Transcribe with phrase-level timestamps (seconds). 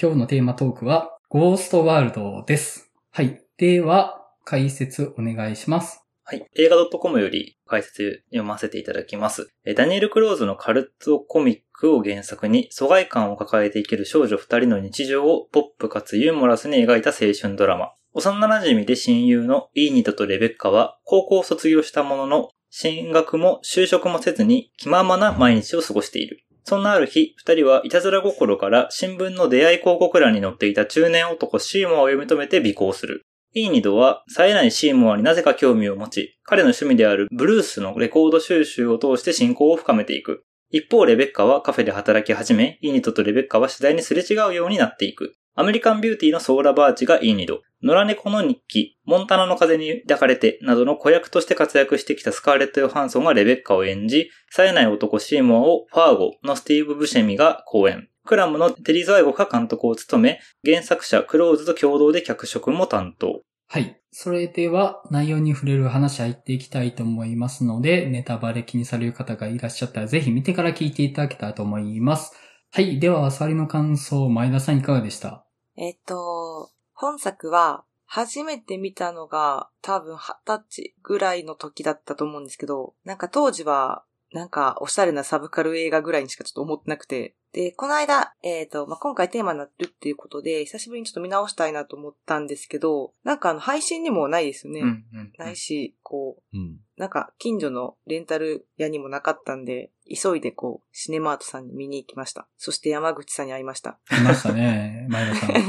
[0.00, 2.92] 今日のテーマトークは、ゴーストワールドです。
[3.10, 3.42] はい。
[3.56, 6.04] では、解説お願いします。
[6.22, 6.46] はい。
[6.54, 9.48] 映画 .com より解説読ませていただきます。
[9.76, 17.90] ダニエル・クローズのカルトコミックを原作に疎外感を抱えて生きる少女二人の日常をポップかつユーモラスに描いた青春ドラマ。
[18.12, 26.44] 幼馴染で親友のイーニドとレベッカは高校を卒業したものの進学も就職もせずに気ままな毎日を過ごしている。
[26.68, 33.22] そんなある日、二人はいたずら心から新聞の出会い広告欄に載っていた中年男シーモアを読み止めて尾行する。
[33.54, 40.44] イーニドは冴えないシーモアになぜか興味を持ち、彼の趣味であるブルースのレコード収集を通して親交を深めていく。
[40.70, 45.36] 一方、レベッカはカフェで働き始め、イーニドとレベッカは次第にすれ違うようになっていく。
[45.60, 58.08] アメリカンビューティーのソーラ・バーチがイーニド、野良猫の日記、モンタナの風に抱かれてなどの子役として活躍してきたスカーレット・ヨハンソンがレベッカを演じ、冴えない男シーモアをファーゴのスティーブ・ブシェミが好演。
[58.24, 63.42] クラムのテリー・ツワイゴフが監督を務め、原作者クローズと共同で脚色も担当。
[63.66, 64.00] はい。
[64.12, 72.32] それでは、内容に触れる話入っていきたいと思いますので、ネタバレ気にされる方がいらっしゃったら、ぜひ見てから聞いていただけたらと思います。
[72.70, 73.00] はい。
[73.00, 75.47] では、サリの感想、前田さんいかがでした？
[75.78, 87.34] えっと、本作は、初めて見たのが多分二十歳ぐらいの時だったと思うんですけど、なんか当時は、なんかおしゃれなサブカル映画ぐらいにしかちょっと思ってなくて。
[87.52, 94.80] で、この間、えっ、と、まあ、今回テーマになってるっていうことで、久しぶりにちょっと見直したいなと思ったんですけど、なんかあの配信にもないですよね。
[94.80, 96.78] うんうんないし、こう、うん。
[96.96, 102.48] なんか近所のレンタル屋にもなかったんで、急いでこう、シネマートさんに見に行きました。
[102.56, 103.98] そして山口さんに会いました。
[104.18, 105.50] いましたね、前田さん。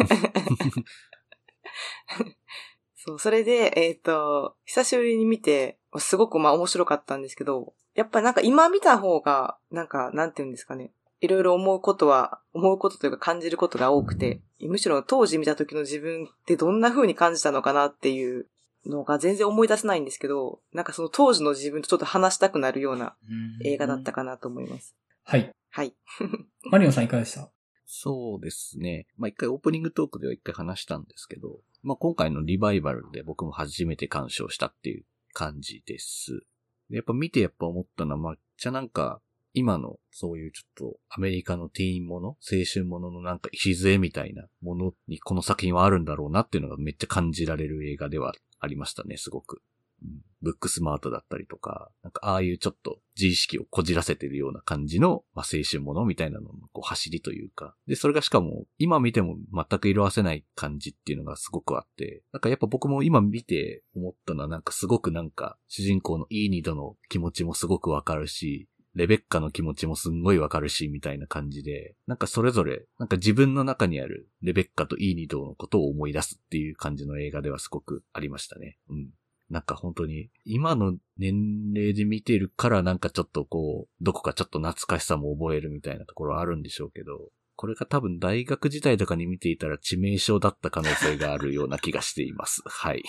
[2.96, 10.92] そう、それで、えっ、と、久しぶりに見て、すごくまあ面白かったんですけど、やっぱなんか今見た方が、なんか、なんて言うんですかね。
[11.22, 18.48] いろいろ思うことは、思うことというか感じることが多くて、むしろ当時見た時の自分ってどんな風に感じたのかなっていう
[18.86, 23.16] のが全然思い出せないんですけど、なんかその当時の自分とちょっと話したくなるような
[23.64, 24.96] 映画だったかなと思います。
[25.24, 25.52] はい。
[25.70, 25.94] はい。
[26.72, 27.52] マリオンさんいかがでした？
[27.86, 29.08] そうですね。
[29.18, 36.44] まあ、一回オープニングトークでは一回話したんですけど、まあ、今回のリバイバルで僕も初めて鑑賞したっていう感じです。
[36.90, 39.22] でやっぱ見てやっぱ思ったのは、まあ、じゃあなんか、
[39.54, 42.38] 今のそういうちょっとアメリカのティーンもの、青
[42.72, 49.62] 春もののなんか礎みたいなものにこの作品はあるんだろうなっていうのがめっちゃ感じられる映画ではあありましたね、すごく。
[50.04, 57.76] うんブックスマートだったりとか、なんかああいうちょっと自意識をこじらせてるような感じの、まあ、青春ものみたいなののこう走りというか。
[57.88, 68.70] で、それがしかも今見ても全く色褪せない感じっていうのがすごくあって、なんかやっぱ僕も今見て思ったのはなんかすごくなんか主人公のイーニドの気持ちもすごくわかるし、
[69.00, 78.78] レベッカの気持ちもすんごいわかるし、みたいな感じで、なんかそれぞれ、なんか自分の中にあるレベッカとイーニドのことを思い出すっていう感じの映画ではすごくありましたね。
[78.90, 79.08] うん。
[79.50, 92.62] なんか本当に、今の年齢で見てるからなんかちょっとこう、どこかちょっと懐かしさも覚えるみたいなところあるんでしょうけど、これが多分大学時代とかに見ていたら致命傷だった可能性があるような気がしています。
[92.66, 93.04] はい。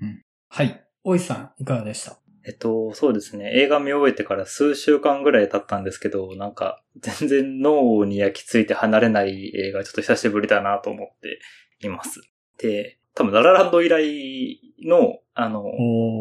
[0.00, 0.84] うんはい。
[1.04, 2.21] 大石さんいかがでした？
[2.44, 3.52] えっと、そうですね。
[3.54, 11.38] 映画見終えてから数週間ぐらい経ったんですけど、なんか、全然脳に焼き付いて離れない映画、ちょっと久しぶりだなと思って
[11.80, 12.20] います。
[12.58, 15.64] で、多分、ララランド以来の、あの、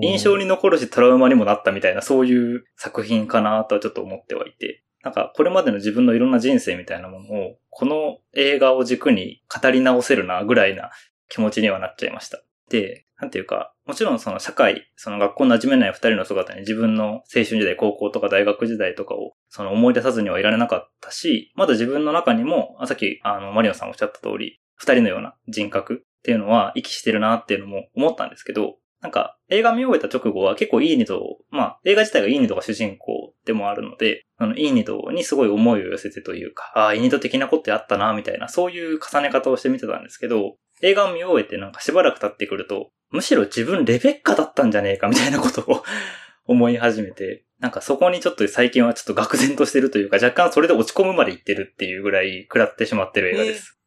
[0.03, 4.83] 印象に残るしトラウマにもなったみたいな、そういう作品かなとはちょっと思ってはいて。
[5.03, 10.91] なんか、これまでの自分のいろんな人生みたいなものを、この映画を軸に語り直せるな、ぐらいな
[11.29, 12.43] 気持ちにはなっちゃいました。
[12.69, 45.83] で、なんていうか、もちろんその社会、その学校に馴染めない二人の姿に自分の青春時代、高校とか大学時代とかをその思い出さずにはいられなかったし、まだ自分の中にも、さっきあのマリオさんおっしゃった通り、二人のような人格っていうのは息してるなっていうのも思ったんですけど、なんか映画見終えた直後は結構いいニド、まあ映画自体がいいニドが主人公でもあるので、あのいいニドにすごい思いを寄せてというか、ああ、いいニド的なことあったな、みたいな、そういう重ね方をして見てたんですけど、映画を見終えてなんかしばらく経ってくると、むしろ自分レベッカだったんじゃねえかみたいなことを
[46.47, 53.77] 思い始めて、なんかそこにちょっと最近はちょっと愕然としてるというか、若干それで落ち込むまでいってるっていうぐらい食らってしまってる映画です。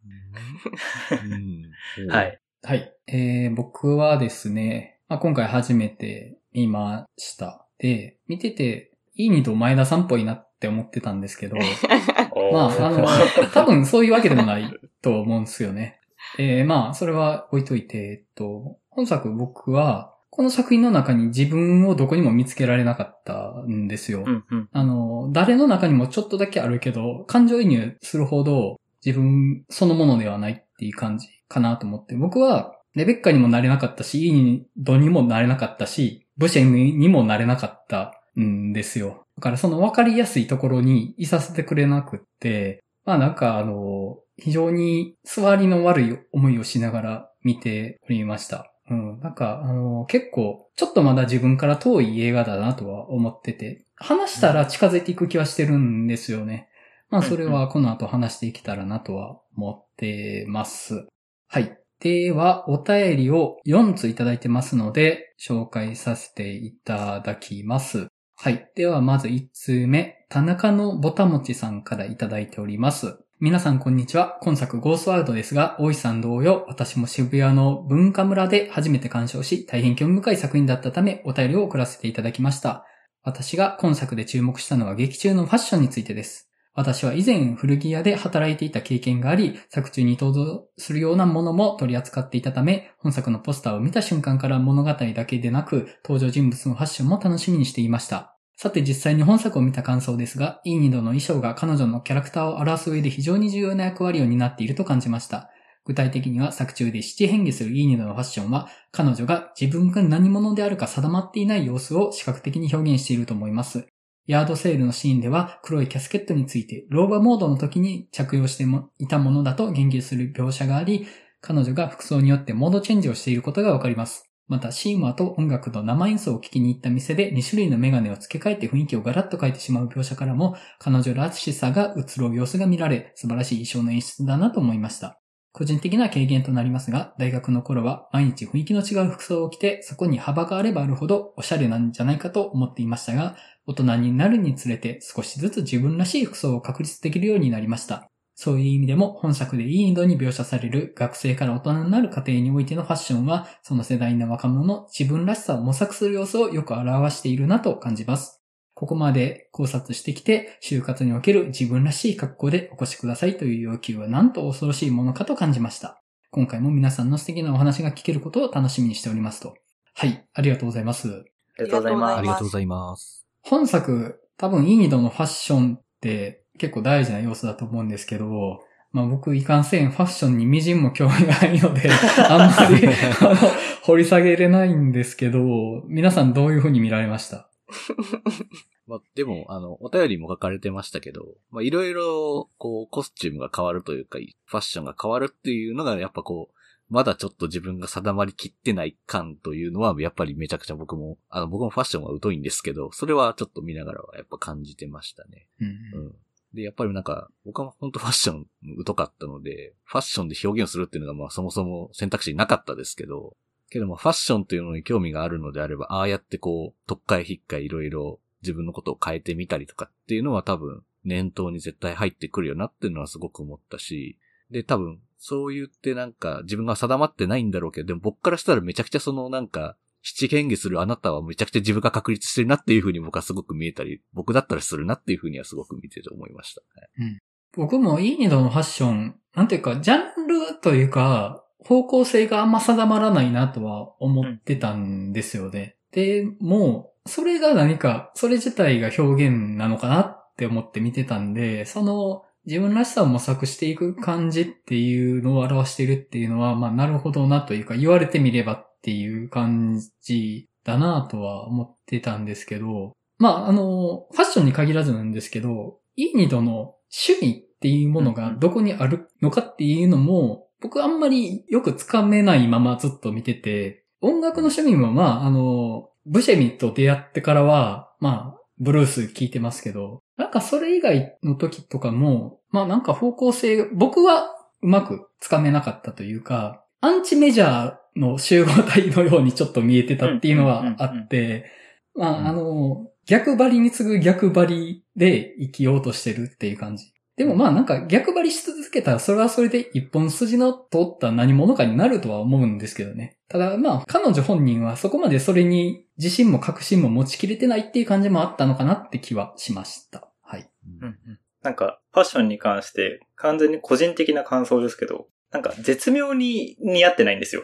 [1.11, 2.23] うんは。
[2.23, 2.41] い。
[2.63, 2.95] はい。
[3.07, 7.67] えー、僕はですね、まあ、今回初めて見ました。
[7.79, 11.57] で、見てて、いい二度前田さんっぽいなって思ってたんですけど、
[12.53, 13.07] まあ、あの、
[13.53, 14.73] 多分そういうわけでもない
[15.03, 16.01] と思うんですよね。
[16.39, 24.25] えー、まあ、それは置いといて、えっと、本作僕は、この作品の中に自分をどこにも見つけられなかったんですよ。
[24.27, 24.69] うんうん。
[24.73, 39.25] あの、誰の中にもちょっとだけあるけど、感情移入するほど自分そのものではないっていう感じかなと思って、僕はレベッカにもなれなかったし、イーニドにもなれなかったし、ブシェムにもなれなかったんですよ。
[39.37, 48.73] だからその分かりやすいところにいさせてくれなくって、まあなんかあの、非常に座りの悪い思いをしながら見ておりました。
[48.91, 49.21] うん。
[49.21, 56.69] なんか、あの、結構、ちょっとまだ自分から遠い映画だなとは思ってて、話したら近づいていく気はしてるんですよね。
[57.11, 61.07] まあ、それはこの後話していけたらなとは思ってます。
[61.49, 61.79] はい。
[62.01, 68.09] では、お便りを4ついただいてますので、紹介させていただきます。
[68.37, 68.71] はい。
[68.75, 73.24] では、まず1通目、田中のぼたもちさんからいただいております。
[73.45, 74.39] 皆さんこんにちは。
[74.41, 82.87] 今作ゴーストワールドですが、大石さん同様、私も渋谷の文化村で初めて鑑賞し、大変興味深い作品だったため、お便りを送らせていただきました。
[83.23, 86.51] 私が今作で注目したのは劇中のファッションについてです。
[86.73, 98.34] 私は以前古着屋で働いていた経験があり、作中に登場するようなものも取り扱っていたため、本作のポスターを見た瞬間から物語だけでなく、登場人物のファッションも楽しみにしていました。
[98.57, 105.51] さて実際に本作を見た感想ですが、イーニドの衣装が彼女のキャラクターを表す上で非常に重要な役割を担っていると感じました。
[105.85, 113.87] 具体的には作中で七変化するイーニドのファッションは、彼女が自分が何者であるか定まっていない様子を視覚的に表現していると思います。
[114.27, 118.65] ヤードセールのシーンでは黒いキャスケットについて、ローバーモードの時に着用して
[118.99, 121.07] いたものだと言及する描写があり、
[121.43, 124.34] 彼女が服装によってモードチェンジをしていることがわかります。
[124.47, 135.19] また、シーマーと音楽の生演奏を聴きに行った店で2種類のメガネを付け替えて雰囲気をガラッと変えてしまう描写からも、彼女らしさが移ろう様子が見られ、素晴らしい衣装の演出だなと思いました。
[135.57, 148.11] 個人的な経験となりますが、大学の頃は毎日雰囲気の違う服装を着て、そこに幅があればあるほどおしゃれなんじゃないかと思っていましたが、大人になるにつれて少しずつ自分らしい服装を確立できるようになりました。
[148.35, 158.43] そういう意味でも本作でインドに描写される学生から大人になる過程においてのファッションは、その世代の若者の自分らしさを模索する様子をよく表しているなと感じます。
[158.75, 166.03] ここまで考察してきて、就活における自分らしい格好でお越しくださいという要求はなんと恐ろしいものかと感じました。
[166.33, 169.55] 今回も皆さんの素敵なお話が聞けることを楽しみにしておりますと。
[169.95, 171.25] はい、ありがとうございます。
[171.57, 172.19] ありがとうございます。
[172.19, 173.27] ありがとうございます。
[173.43, 181.91] 本作、多分イニドのファッションって結構大事な要素だと思うんですけど、まあ僕いかんせんファッションに微塵も興味がないので、
[182.29, 182.39] あん
[182.71, 182.87] まり
[183.21, 183.37] あの
[183.83, 187.49] 掘り下げれないんですけど、皆さんどういうふうに見られました？
[188.87, 196.55] まあ、でも、あの、お便りも書かれてましたけど、まあ、いろいろ、こう、コスチュームが変わるというか、ファッションが変わるっていうのが、やっぱこう、
[196.91, 205.49] まだちょっと自分が定まりきってない感というのは、やっぱりめちゃくちゃ僕も、あの、僕もファッションは疎いんですけど、それはちょっと見ながらはやっぱ感じてましたね。
[205.61, 205.71] うん、う
[206.09, 206.15] ん
[206.55, 208.47] で、やっぱりなんか、僕は本当ファッション
[208.87, 213.37] 疎かったので、ファッションで表現するっていうのがまあそもそも選択肢なかったですけど、
[213.71, 224.19] けどもファッションっていうのに興味があるのであれば、ああやってこう、特会引っかいろいろ自分のことを変えてみたりとかっていうのは多分念頭に絶対入ってくるよなっていうのはすごく思ったし、
[224.51, 236.89] で、多分、そう言ってなんか自分が定まってないんだろうけど、でも僕からしたらめちゃくちゃそのなんか、七権下するあなたはめちゃくちゃ自分が確立してるなっていうふうに僕はすごく見えたり、僕だったらするなっていうふうにはすごく見てて思いました、ね。
[236.99, 237.19] うん。
[237.57, 245.77] 僕もいいニドのファッション、なんていうか、ジャンルというか、方向性があんま定まらないなとは思ってたんですよね。
[245.97, 266.75] うん、で、もう、それが何か、それ自体が表現なのかなって思って見てたんで、その、自分らしさを模索していく感じっていうのを表してるっていうのは、まあ、なるほどなというか、言われてみればっていう感じだなとは思ってたんですけど、まあ、あの、ファッションに限らずなんですけど、イーニドの
[267.09, 284.29] 趣味っていうものがどこにあるのかっていうのも、僕あんまりよくつかめないままずっと見てて、音楽の趣味もまあ、あの、ブシェミと出会ってからは、まあ、ブルース聴いてますけど、なんかそれ以外の時とかも、まあなんか方向性、僕は
[284.61, 291.51] うまくつかめなかったというか、アンチメジャーの集合体のようにちょっと見えてたっていうのはあって、
[291.95, 296.93] まあ、あの、逆張りに次ぐ逆張りで生きようとしてるっていう感じ。
[297.17, 303.17] でもまあなんか逆張りし続けたらそれはそれで一本筋の通った何者かになるとは思うんですけどね。
[303.29, 310.11] ただまあ彼女本人はそこまでそれに自信も確信も持ちきれてないっていう感じもあったのかなって気はしました。
[310.23, 310.51] はい。
[310.83, 317.43] うんうん、なんかファッションに関して完全に個人的な感想ですけど、なんか絶妙に似合ってないんですよ。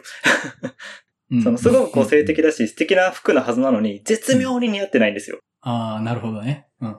[1.43, 5.39] そのすごく個性的だし素敵な服なはずなのに、絶妙に似合ってないんですよ。
[5.59, 6.67] ああ、なるほどね。
[6.79, 6.97] うん、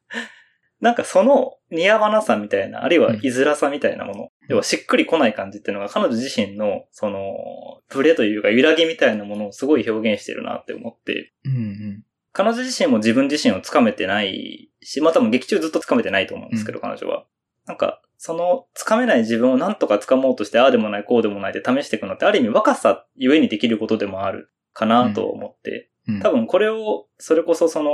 [0.80, 12.04] なんかその似合わなさみたいな、あるいは居づらさみたいなもの、要はしっくりこない感じっていうのが彼女自身の、その、ブレというか揺らぎみたいなものをすごい表現してるなって思って、うんうん。
[12.32, 17.26] 彼女自身も自分自身をつかめてないし、まあ多分劇中ずっとつかめてないと思うんですけど、う彼女は。
[17.66, 26.20] なんか、その、つかめない自分をなんとかつかもうとして、ああでもない、こうでもないで試していくのって、ある意味若さゆえにできることでもあるかなと思って、うん。
[26.20, 27.90] 多分これを、それこそその、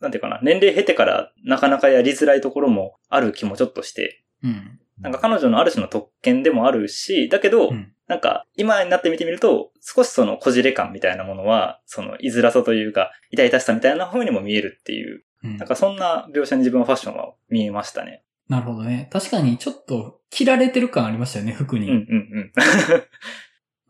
[0.00, 4.80] なんていうかな、年齢経てからなかなかやりづらいところもある気もちょっとして、うん。
[4.98, 7.92] なんか彼女のある種の特権でもあるし、だけど、うん。
[8.08, 15.58] なんか今になって見てみると、少しそのこじれ感みたいなものは、その居づらさというか、痛々しさみたいな風にも見えるっていう、うん。
[15.58, 18.24] なんかそんな描写に自分はファッションは見えましたね。
[18.50, 19.08] なるほどね。
[19.12, 21.88] 確かにちょっと着られてる感ありましたよね、服に。
[21.88, 22.52] うんうん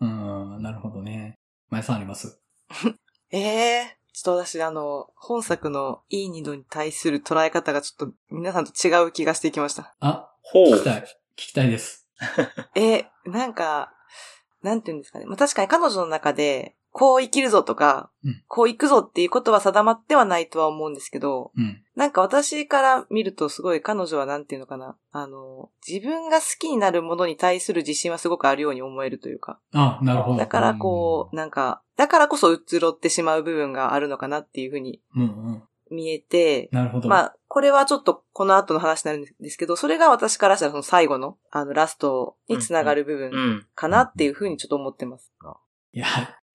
[0.00, 0.06] うん。
[0.54, 1.38] うん、なるほどね。
[1.70, 2.40] 前さんあります？
[3.32, 9.94] ええちょっと私、あの、本作のいい二度に対する捉え方がちょっと皆さんと違う気がしてきました。
[10.00, 10.84] あ、ほう聞き。
[10.84, 11.02] たい。
[11.02, 12.06] 聞きたいです。
[12.76, 13.94] えーなんか、
[14.62, 15.24] なんて言うんですかね。
[15.26, 21.82] まあ、確かに彼女の中で、こう生きるぞとか、うんこう行くぞっていうことは定まってはないとは思うんですけど、うん。
[21.94, 24.96] なんか私から見るとすごい彼女はなんていうのかな。
[25.12, 29.58] あの、自分が好きになるものに対する自信はすごくあるように思えるというか。
[29.72, 30.38] あ、なるほど。
[30.38, 35.62] だからこう、なんか、だからこそ移ろってしまう部分があるのかなっていうふうにうんうん。
[35.90, 37.08] 見えて、なるほど。
[37.08, 43.66] まあ、これはちょっとこの後の話になるんですけど、それが私からしたらその最後の、あの、ラストにつながる部う分ん。
[43.74, 45.32] かなっていうふうにちょっと思ってます。
[45.92, 46.06] いや、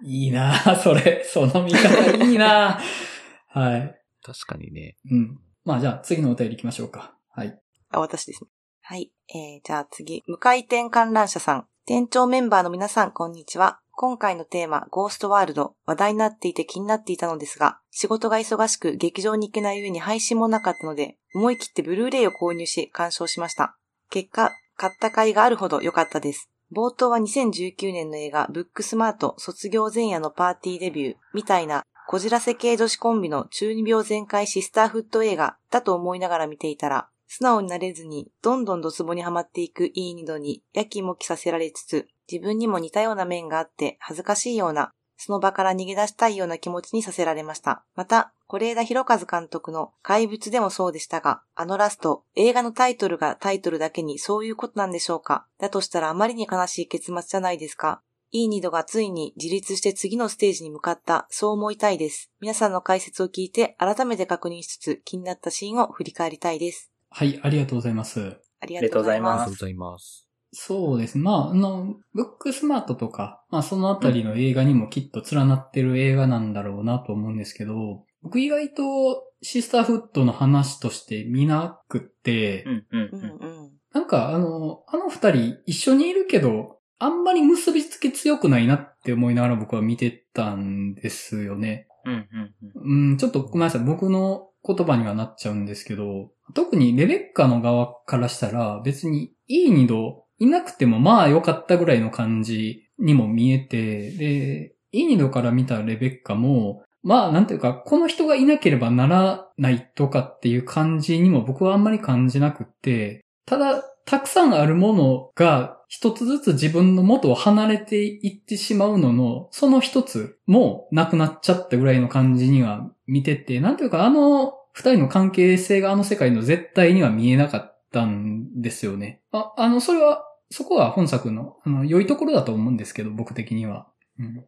[0.04, 1.24] いいなぁ それ。
[1.24, 2.82] その見方いいなぁ
[3.48, 4.02] はい。
[4.22, 4.98] 確かにね。
[5.10, 5.40] うん。
[5.64, 7.18] まあじゃあ次のお便り行きましょうか。
[7.30, 7.60] はい。
[7.90, 8.50] あ、私ですね。
[8.82, 9.12] はい。
[9.30, 11.68] えー、じゃあ次、無回転観覧車さん。
[11.86, 13.80] 店長メンバーの皆さん、こんにちは。
[13.92, 23.78] 今回のテーマ、ゴーストワールド、話題になっていて気になっていたのですが、仕事が忙しく劇場に行けない上に配信もなかったので、思い切ってブルーレイを購入し鑑賞しました。
[24.10, 26.50] 結果、買った甲斐があるほど良かったです。
[26.76, 47.84] 冒頭は2019年の映画、ブックスマート卒業前夜のパーティーデビューみたいな、こじらせ系女子コンビの中二病全開シスターフット映画だと思いながら見ていたら、素直になれずに、どんどんドツボにはまっていくいい二度に、やきもきさせられつつ、自分にも似たような面があって、恥ずかしいような、その場から逃げ出したいような気持ちにさせられました。
[47.96, 58.02] また、是枝裕和監督の怪物でもそうでしたが、あのラスト、映画のタイトルがタイトルだけにそういうことなんでしょうかだとしたらあまりに悲しい結末じゃないですか。
[58.32, 62.30] いい二度がついに自立して次のステージに向かった、そう思いたいです。
[62.42, 66.92] 皆さんの解説を聞いて改めて確認しつつ気になったシーンを振り返りたいです。
[67.10, 68.38] はい、ありがとうございます。
[68.60, 69.60] ありがとうございありますがとうご。
[69.60, 70.25] ざいます。
[70.58, 71.24] そうですね。
[71.26, 83.02] まあ、あの、ブックスマートとか、まあそのあたりの映画にもきっと連なってる映画なんだろうなと思うんですけど、僕意外とシスターフットの話として見なくって、うんうん。
[83.02, 83.72] うん。
[83.94, 91.88] なんかあの、あの二人一緒にいるけど、あんまり結びつき強くないなって思いながら僕は見てたんですよね。
[92.06, 92.54] うんうん
[92.86, 93.12] うん。
[93.12, 93.82] うん、ちょっとごめんなさい。
[93.84, 127.75] 僕の言葉にはなっちゃうんですけど、特にレベッカの側からしたら別にいい二度いなくてもまあ良かったぐらいの感じにも見えて、で、いい二度から見たレベッカも、まあなんていうか、この人がいなければならないとかっていう感じにも僕はあんまり感じなくって、ただ、たくさんあるものが一つずつ自分の元を離れていってしまうのの、その一つもなくなっちゃったぐらいの感じには見てて、なんていうかあの二人の関係性があの世界の絶対には見えなかった。
[127.96, 129.22] たんですよね。
[129.32, 133.88] あ、あの、それは、そこは本作の、あの、良いところだと思うんですけど、僕的には。
[134.20, 134.46] うん。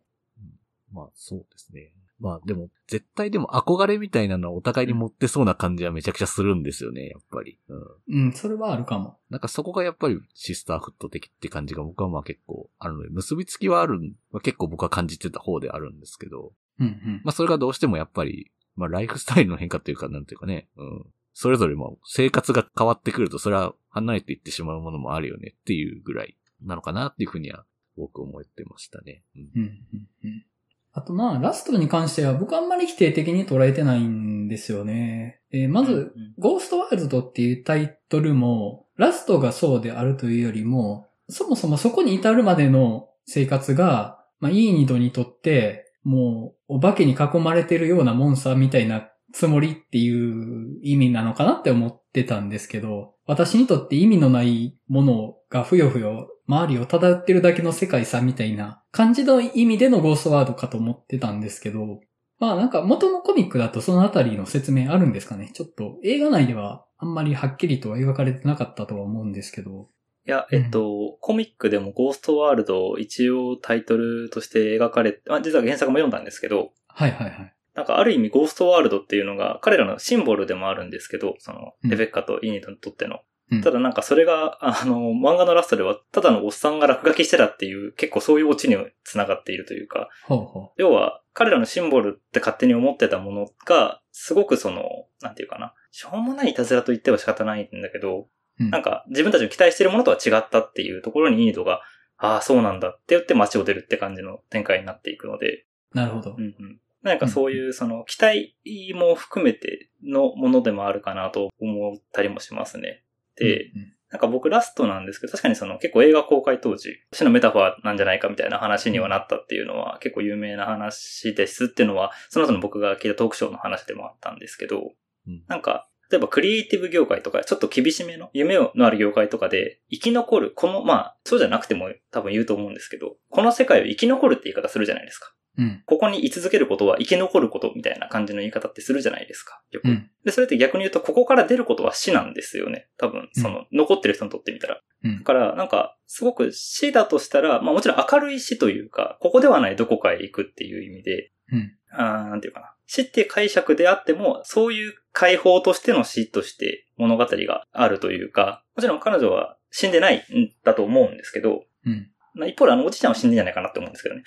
[0.92, 1.94] まあそうですね。
[2.20, 7.60] まあでも、絶対でも憧れみたいなのはお互いに持ってそうな感じはめちゃくちゃするんですよね、やっぱり。
[8.08, 8.26] うん。
[8.26, 9.20] うん、それはあるかも。
[9.30, 17.22] なんかそこがやっぱりシスターフット的って感じが僕はまあ結構あるので、結びつきはあるん、まあ、結構僕は感じてた方であるんですけど、うん、うん。
[17.24, 21.06] まあそれがどうしてもやっぱり、まあライフスタイルの変化というか、なんていうかね、うん。
[21.40, 27.64] それぞれも生活が変わってくると、それは離れていってしまうものもあるよねっていうぐらいなのかなっていうふうには
[27.96, 29.22] 僕思ってましたね。
[29.36, 30.46] うんうん、うん、うん。
[30.94, 35.40] あとまあ、ラストに関しては僕あんまり否定的に捉えてないんですよね。
[35.52, 62.00] えーまず、うんゴーストワールドっていうタイトルも、ラストがそうであるというよりも、そもそもそこに至るまでの生活が、まあ、いい二度にとって、もう、お化けに囲まれてるようなモンスターみたいなつもりっていう意味なのかなって思ってたんですけど、私にとって意味のないものがふよふよ周りを漂ってるだけの世界さみたいな感じの意味でのゴーストワードかと思ってたんですけど、
[62.40, 65.52] まあなんか元のコミックだとそのあたりの説明あるんですかね。
[65.54, 69.90] ちょっと映画内ではあんまりはっきりとは描かれてなかったとは思うんですけど。
[70.26, 77.54] いや、えっと、コミックでもゴーストワールド一応タイトルとして描かれ、あ、実は原作も読んだんですけど、はいはいはい。
[77.78, 83.18] なんかある意味ゴーストワールドっていうのが彼らのシンボルでもあるんですけど、その、レベッカとイニドにとっての。
[83.18, 94.84] うんただなんかそれが、あの、漫画のラストでは、ただのおっさんが落書きしてたっていう、結構そういうオチに繋がっているというか、ほうほ要は、彼らのシンボルって勝手に思ってたものが、すごくその、
[95.22, 98.26] なんていうかな、しょうもないいたずらと言っては仕方ないんだけど、う。
[98.60, 101.82] うんなんか自分たちの期待してるものとは違ったっていうところにイニドが、
[102.18, 106.42] ああ、そうなんだって言って街を出るって感じの展開になっていくので、なるほどう。
[106.42, 106.80] んうん。
[107.02, 108.56] なんかそういう、その、期待
[108.94, 113.04] も含めてのものでもあるかなと思ったりもしますね。
[113.36, 124.94] で、うんなんか僕ラストなんですけど、確かにその結構映画公開当時、死のメタファーなんじゃないかみたいな話にはなったっていうのは結構有名な話ですっていうのは、その後の僕が聞いたトークショーの話でもあったんですけど、
[125.28, 135.34] うんなんか、例えばクリエイティブ業界とか、ちょっと厳しめの夢のある業界とかで、生き残る、この、まあ、そうじゃなくても多分言うと思うんですけど、この世界を生き残るって言い方するじゃないですか。
[135.58, 135.84] うん。
[135.86, 139.62] ここに居続けることは生き残ることみたいな感じの言い方ってするじゃないですか。
[139.72, 139.90] よく。
[139.90, 140.10] うん。
[140.24, 142.88] で、それって逆に言うと、ここから出ることは死なんですよね。
[142.98, 144.82] 多分、その、残ってる人にとってみたら。
[145.04, 145.24] うんだ。
[145.24, 151.74] から、なんか、すごく死だとしたら、まあもちろん明るい死というか、ここではないどこかへ行くっていう意味で、うん。
[151.92, 152.74] あーなんていうかな。
[152.86, 160.22] 死って解釈であっても、そういう解放としての死として物語があるというか、もちろん彼女は死んでないん
[160.64, 162.12] だと思うんですけど、うん。
[162.38, 164.24] まあ一方であのおじいちゃんは死んでんじゃないかなって思うんですけどね。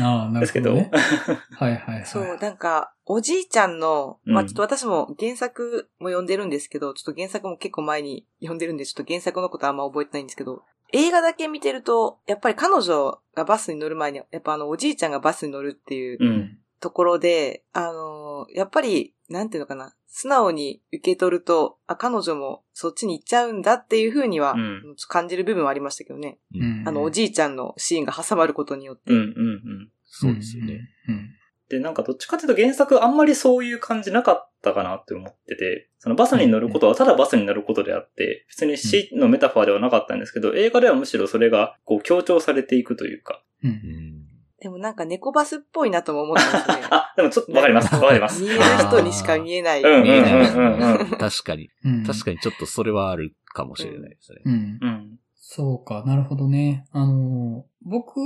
[0.00, 1.04] ああ、なですけど、るほど、ね。
[1.52, 2.06] はいはいはい。
[2.06, 16.58] そう、なんか、おじいちゃんの、うんまあちょっと私も原作も読んでるんですけど、ちょっと原作も結構前に読んでるんで、ちょっと原作のことあんま覚えてないんですけど、映画だけ見てると、やっぱり彼女がバスに乗る前に、やっぱあのおじいちゃんがバスに乗るっていううん。
[16.84, 26.38] ところで、あのやっぱり、なんていうのかな、素直に受け取ると、あ、彼女もそっちに行っちゃうんだっていうふうには、うん感じる部分はありましたけどね。
[26.54, 26.84] うん。
[26.86, 29.14] あの、おじいちゃんのシーンが挟まることによって。
[29.14, 29.90] うん、うん、うん。
[30.04, 30.90] そうですよね。
[31.08, 31.30] うん。
[31.70, 43.42] で、なんかどっちかというと原作あんまりそういう感じなかったかなって思ってて、そのバスに乗ることはただバスに乗ることであって、別に死のメタファーではなかったんですけど、映画ではむしろそれがこう強調されていくというか。
[43.62, 44.23] うん。
[44.64, 46.88] でもなんか猫バスっぽいなとも思ったんですよね。
[46.90, 47.94] あ、でもちょっとわかります。
[47.96, 48.42] わかります。
[48.42, 49.82] 見える人にしか見えない。
[49.82, 51.68] うんうん見えないうんうんうん確かに。
[51.84, 52.02] うん。
[52.02, 54.40] 確かにちょっとそれはあるかもしれないですね。
[54.46, 54.78] うん。
[54.80, 55.18] うん。
[55.34, 56.86] そうか、なるほどね。
[56.92, 58.16] あの、僕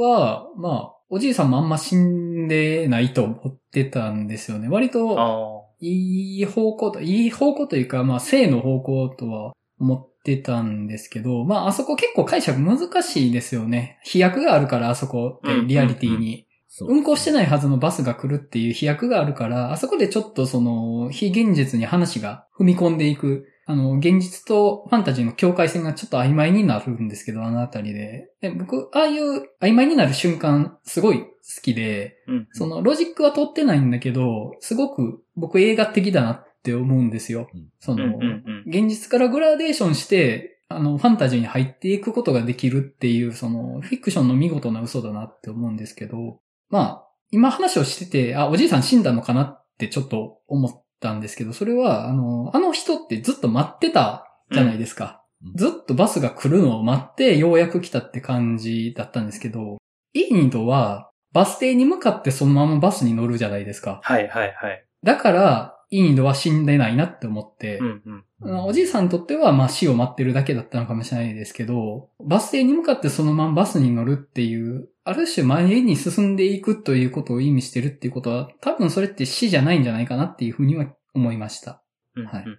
[0.00, 4.68] は、まあ、おじいさんもあんま死んでないと思ってたんですよね。
[4.68, 5.64] 割と。
[5.80, 14.00] いい方向と、いい方向というか、まあ、性の方向とは思ってたんですけど、まあ、あそこ結構解釈難しいですよね。
[14.02, 16.46] 飛躍があるから、あそこってうんリアリティに。
[16.80, 28.28] 運行してないはずのバスが来るっていう飛躍があるから、あそこでちょっとその、非現実に話が踏み込んでいく、あの、現実とファンタジーの境界線がちょっと曖昧になるんですけど、あのあたりで。
[28.40, 31.28] で僕、ああいう曖昧になる瞬間、すごい好
[31.62, 32.48] きで、うん。
[32.52, 37.68] その、ロジックは通ってないんだけど、すごく僕映画的だなって思うんですようん。
[37.78, 38.18] その。
[38.66, 55.18] 現実からグラデーションして、あの、ファンタジーに入っていくことができるっていう、その、フィクションの見事な嘘だなって思うんですけど、まあ、今話をしてて、あ、おじいさん死んだのかなってちょっと思ったんですけど、それは、あの、あの人ってずっと待ってたじゃないですか。
[55.18, 55.24] うん
[55.54, 59.76] ずっとバスが来るのを待って、ようやく来たって感じだったんですけど、
[60.14, 64.00] イーニドは、バス停に向かってそのままバスに乗るじゃないですか。
[64.02, 64.86] はいはいはい。
[65.02, 68.24] だから、イーニドは死んでないなって思って、うんうん。
[68.40, 81.82] まあおじいさんにとっては、まあ死を待ってるだけだったのかもしれないですけど、バス停に向かってそのままバスに乗るっていう、ある種前に進んでいくということを意味してるっていうことは、多分それって死じゃないんじゃないかなっていうふうには思いました。
[82.16, 82.58] うんはいうん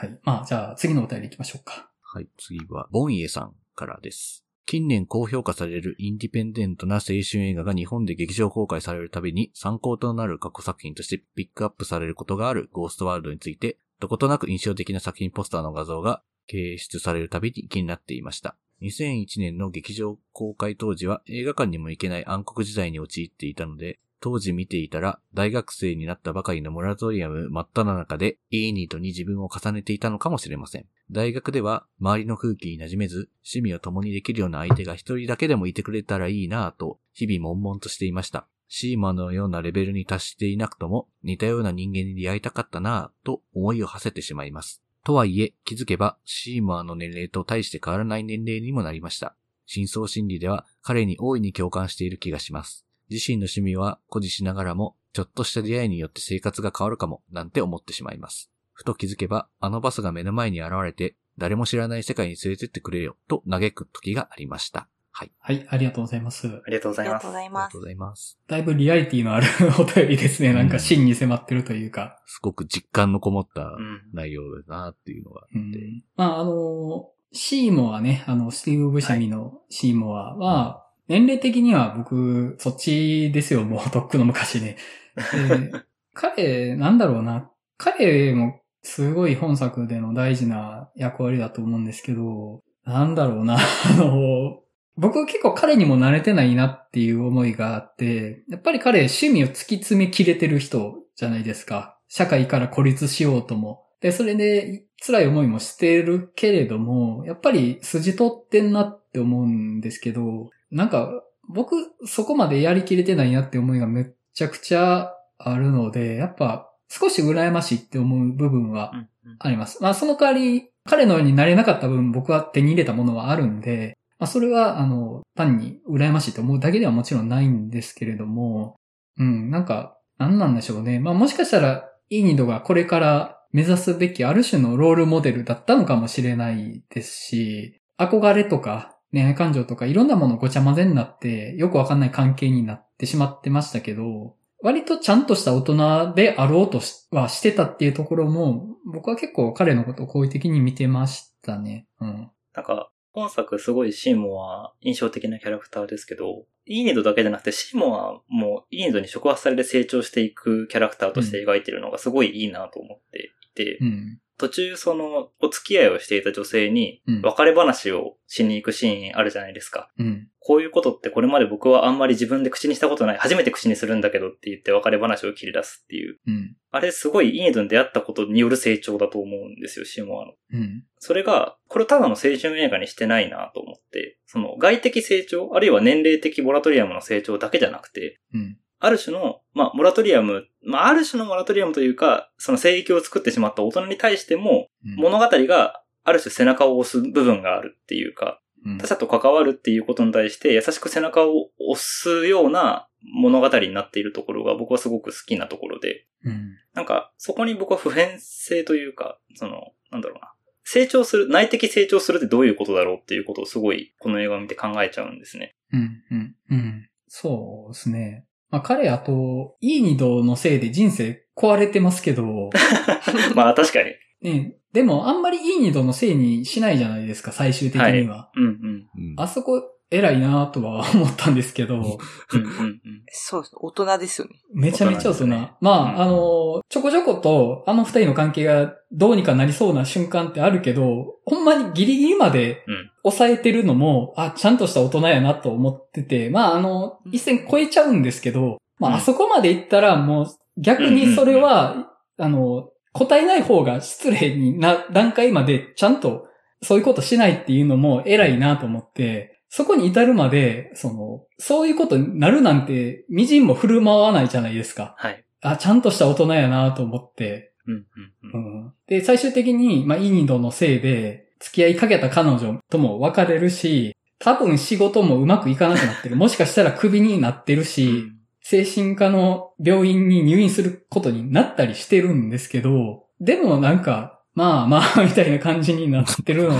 [0.00, 0.18] はい。
[0.22, 1.90] まあ、じゃあ次のお便り行きましょうか。
[2.00, 4.46] はい、次は、ボンイエさんからです。
[4.70, 18.54] 近年高評価されるインディペンデントな青春映画が日本で劇場公開されるたびに参考となる過去作品としてピックアップされることがあるゴーストワールドについて、どことなく印象的な作品ポスターの画像が掲出されるたびに気になっていました。
[18.82, 30.86] 2001年の劇場公開当時は映画館にも行けない暗黒時代に陥っていたので、当時見ていたら大学生になったばかりのモラトリアム真っ只中でイーニートに自分を重ねていたのかもしれません。
[31.10, 38.46] 大学では周りの空気に馴染めず趣味を共にできるような相手が一人だけでもいてくれたらいいなぁと日々悶々としていました。
[38.68, 44.82] シーマのようなレベルに達していなくとも似たような人間に出会いたかったなぁと思いを馳せてしまいます。
[45.02, 49.34] とはいえ気づけばシーマーの年齢と大して変わらない年齢にもなりました。
[49.66, 52.84] 深層心理では彼に大いに共感している気がします。
[53.10, 58.50] 自身の趣味は誇示しながらも、ちょっとした出会いによって生活が変わるかも、なんて思ってしまいます。
[58.72, 64.88] ふと気づけば、あのバスが目の前に現れて、誰も知らない世界に連れてってくれよ、と嘆く時がありました。
[65.12, 65.32] はい。
[65.40, 66.46] はい、ありがとうございます。
[66.46, 67.84] ありがとうございますありがとうご。
[67.86, 68.38] ざいます。
[68.46, 69.46] だいぶリアリティのある
[69.78, 70.52] お便りですね。
[70.54, 72.22] なんか真に迫ってるというか。
[72.26, 74.02] すごく実感のこもったうん。
[74.12, 75.80] 内容だなっていうのがあうんって。
[76.16, 84.76] まあ、あの、シーモアね、あの、スティーブ・ブシャミのシーモアは、年齢的には僕、そっちですよ、もう、 とっくの昔ね。
[85.16, 85.72] で
[86.14, 87.50] 彼、なんだろうな。
[87.76, 93.56] 彼も、すごい本作での大事な役割だと思うんですけど、なんだろうな。
[93.58, 94.60] あの、
[94.96, 101.98] 僕結構彼にも慣れてないなっていう思いがあって、やっぱり彼趣味を突き詰めきれてる人じゃないですか。
[102.06, 103.84] 社会から孤立しようとも。
[104.00, 118.92] で、それで辛い思いもしてるけれども、やっぱり筋取ってんなって思うんですけど、なんか僕そこまでやりきれてないなって思いがめっちゃくちゃあるので、やっぱ少し羨ましいって思う部分は
[119.38, 119.82] あります。
[119.82, 128.76] まあその代わり、彼のようになれなかった分僕は手に入れたものはあるんで、まあそれはあの、単に羨ましいと思うだけではもちろんないんですけれども、
[129.18, 130.98] うん、なんか、なんなんでしょうね。
[130.98, 151.86] まあもしかしたら、イーニドがこれから目指すべきある種のロールモデルだったのかもしれないですし、憧れとか恋愛感情とかいろんなものごちゃ混ぜになって、よくわかんない関係になってしまってましたけど、割とちゃんとした大人であろうとしはしてたっていうところも、僕は結構彼のことを好意的に見てましたね。
[152.00, 152.30] うん。
[152.54, 164.20] なんか、本作すごいシーモア印象的なキャラクターですけど、イーニドだけじゃなくてシーモアもイーニドに触発されて成長していくキャラクターとして描いてるのがすごいいいなと思っていて、うん。
[164.40, 169.90] 途中そのお付き合いをしていた女性にうん別れ話をしに行くシーンあるじゃないですか。
[169.98, 170.28] うん。
[170.38, 176.18] こういうことってこれまで僕はあんまり自分で口にしたことない、初めて口にするんだけどって言って別れ話を切り出すっていう。
[176.26, 176.56] うん。
[176.70, 180.32] あれすごいイーニドに出会ったことによる成長だと思うんですよ、シーモアの。
[180.52, 180.84] うん。
[180.98, 188.56] それが、これをただの青春映画にしてないなと思って、その外的成長、あるいは年齢的モラトリアムの成長だけじゃなくて、うん。
[188.80, 206.56] ある種の、まあ、モラトリアム、まあ、ある種のモラトリアムというか、その聖域を作ってしまった大人に対しても、うん物語がある種背中を押す部分があるっていうか、うん他者と関わるっていうことに対して優しく背中を押すような物語になっているところが僕はすごく好きなところで、うん。
[206.74, 210.32] なんか、そこに僕は普遍性というか、その、なんだろうな。
[210.64, 215.56] 成長する、内的成長するってどういうことだろうっていうことをすごい、この映画を見て考えちゃうんですね。
[215.72, 216.02] うん。
[216.10, 216.36] うん。
[216.50, 216.88] うん。
[217.08, 218.26] そうですね。
[218.50, 222.50] まあ彼あと、いい二度のせいで人生壊れてますけど、
[223.34, 223.92] まあ確かに。
[224.22, 228.30] ね、でもあんまりいい二度のせいにしないじゃないですか、最終的には。
[228.34, 228.50] うんうん。
[228.50, 232.80] うんあそこ偉いなとは思ったんですけど、うんうんうん。
[233.10, 233.52] そうです。
[233.56, 234.34] 大人ですよね。
[234.54, 235.12] めちゃめちゃ大人。
[235.12, 250.26] 大人ですねまあ、うんあの、ちょこちょこと、あの二人の関係がどうにかなりそうな瞬間ってあるけど、ほんまにギリギリまでうん抑えてるのも、あ、ちゃんとした大人やなと思ってて、まあ、あの、一線超えちゃうんですけど、まあ、うんあそこまで行ったらもう、
[250.58, 256.26] 逆にそれは、あの、答えない方が失礼にな段階までちゃんと
[256.62, 264.94] そういうことしないっていうのも偉いなと思って、そこに至るまで、その、そういうことになるなんて、みじんも振る舞わないじゃないですか。
[264.96, 265.24] はい。
[265.42, 267.52] あ、ちゃんとした大人やなと思って。
[267.66, 267.86] うんうんう
[268.32, 268.66] うん。
[268.66, 276.14] ん、で、最終的に、まあ、イニドのせいで、付き合いかけた彼女とも別れるし、多分仕事もうまくいかなくなってる。
[276.16, 286.54] もしかしたらクビになってるし、精神科の病院に入院することになったりしてるんですけど、でもなんか、まあまあ、みたいな感じになってるの、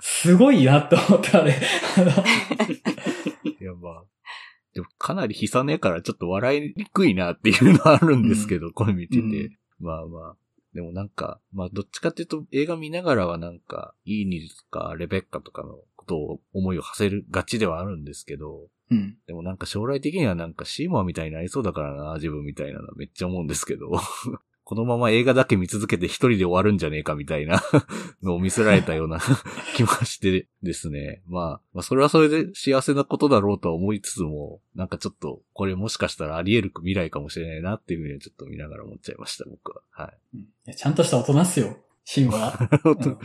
[0.00, 1.52] すごいなと思って、あれ。
[1.52, 1.54] い
[3.64, 4.04] や、まあ。
[4.74, 9.22] でもかなり悲惨やからちょっと笑いにくいなっていうのはあるんですけど、これ見てて。
[9.22, 10.36] うんまあまあ。
[10.74, 19.16] でもなんか、まあどっちかっていうと映画見ながらはなんか、イーニルとかレベッカとかのことを思いを馳せるがちではあるんですけど、うん。
[19.26, 23.90] でもなんか将来的にはなんかシーモアみたいになりそうだからな、自分みたいなのめっちゃ思うんですけど。
[24.66, 27.62] このまま映画だけ見続けて一人で終わるんじゃねえかみたいな
[28.20, 29.20] のを見せられたような
[29.76, 31.22] 気もしてですね。
[31.28, 39.82] まあ、まあそれはそれで幸せなことだろうとは思いつつも、なんかちょっとこれもしかしたらあり得る未来かもしれないなっていうふうにちょっと見ながら思っちゃいました、僕は。
[39.92, 40.36] はい。
[40.36, 42.58] いやちゃんとした大人っすよ、シンは。
[42.84, 43.18] うん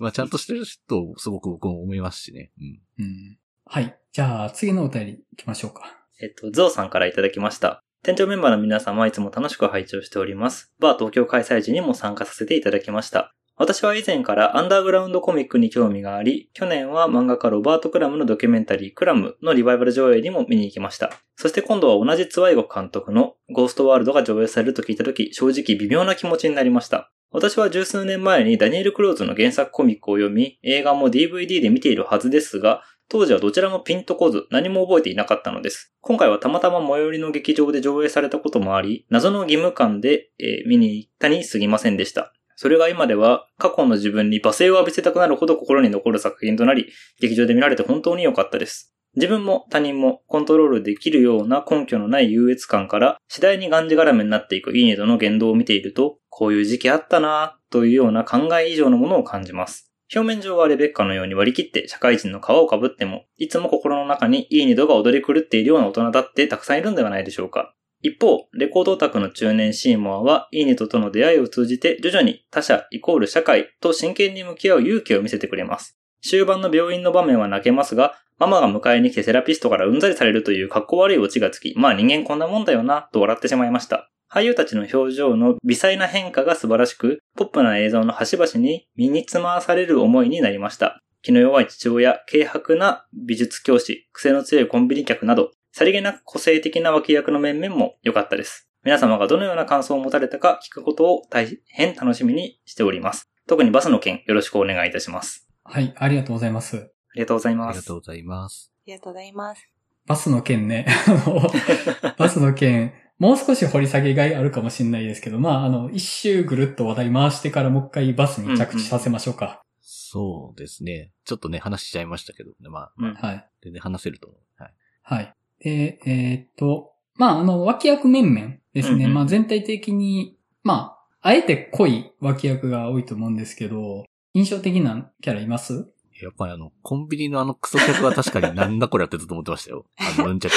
[0.00, 2.50] まあちゃんとしてる人、すごく僕も思いますしね。
[2.60, 2.80] うん。
[2.98, 3.98] うんはい。
[4.12, 5.98] じゃあ、次のお便り行きましょうか。
[6.20, 7.82] えっと、ゾウさんからいただきました。
[8.08, 10.72] 店長メンバーの皆様はいつも楽しく拝聴しております。
[10.78, 13.34] バー東京開催時にも参加させていただきました。
[13.54, 21.12] 私は以前からアンダーグラウンドコミックに興味があり、去年は漫画家ロバート・クラムのドキュメンタリークラムのリバイバル上映にも見に行きました。
[21.36, 27.12] そして今度は同じツワイゴ監督のゴーストワールドが上映されると聞いたとき、正直微妙な気持ちになりました。
[27.30, 35.94] 私は十数年前にダニエル・クローズの原作コミックを読み、映画も DVD で見ているはずですが、当時はどちらもピンとこず何も覚えていなかったのです。
[36.02, 42.34] 今回はたまたま最寄りの劇場で上映されたこともあり、謎の義務感で、えー見に行ったに過ぎませんでした。
[42.56, 48.94] それが今では過去の自分に罵声を浴びせたくなるほど心に残る作品となり、劇場で見られて本当に良かったです。
[49.14, 59.87] 自分も他人もコントロールできるような根拠のない優越感から次第にがんじがらめになっていくイーネドの言動を見ていると、こういう時期あったなぁというような考え以上のものを感じます。
[60.14, 67.74] 表面上はレベッカのように割り切って社会人の皮をかぶっても、いつも心の中にいい二度が踊り狂っているような大人だってたくさんいるんではないでしょうか。
[68.00, 75.98] 一方、レコードオタクの中年シーモアは、いいネトとの出会いを通じて徐々に他者イコール社会と真剣に向き合う勇気を見せてくれます。
[76.22, 84.10] 終盤の病院の場面は泣けますが、ママが迎えに来てセラピストからうんざりされるという格好悪いオチがつき、まあ人間こんなもんだよな、と笑ってしまいました。
[84.30, 91.00] 俳優たちの表情の微細な変化が素晴らしく、ポップな映像の端々に身につまわされる思いになりました。
[91.22, 98.68] 気の弱い父親、軽薄な美術教師、癖の強いコンビニ客など、さりげなく個性的な脇役の面々も良かったです。
[98.84, 103.28] 皆様がどのような感想を持たれたか聞くことを大変楽しみにしております。
[103.46, 105.48] 特にバスの件よろしくお願いいたします。
[105.64, 106.76] はい、ありがとうございます。
[106.76, 106.80] あ
[107.14, 107.76] りがとうございあます。
[107.76, 108.72] りがとうございます。
[108.76, 109.68] ありがとうございます。
[110.06, 110.86] バスの件ね。
[111.06, 119.60] あの、バスの件、もう少し掘り下げがいあるかもしれないですけど、まあ、あの、一周ぐるっと話題回してからもう一回バスに着地させましょうか。
[119.82, 121.10] そうですね。
[121.24, 122.68] ちょっとね、話しちゃいましたけどね。
[122.68, 123.48] まあ、うんはい。
[123.62, 124.62] 全然話せると思う。
[124.62, 124.74] はい。
[125.02, 125.34] はい。
[125.58, 129.04] で、えーっと、まあ、あの、脇役面々ですね。
[129.04, 134.04] うんうんまあ、全体的に、まあ、あえて濃い脇役が多いと思うんですけど、
[134.34, 135.92] 印象的なキャラいます？
[136.22, 139.86] やっぱりあの、コンビニのあのクソ客は確かになんだこれってずっと思ってましたよ。
[139.96, 140.54] あの、うんちゃく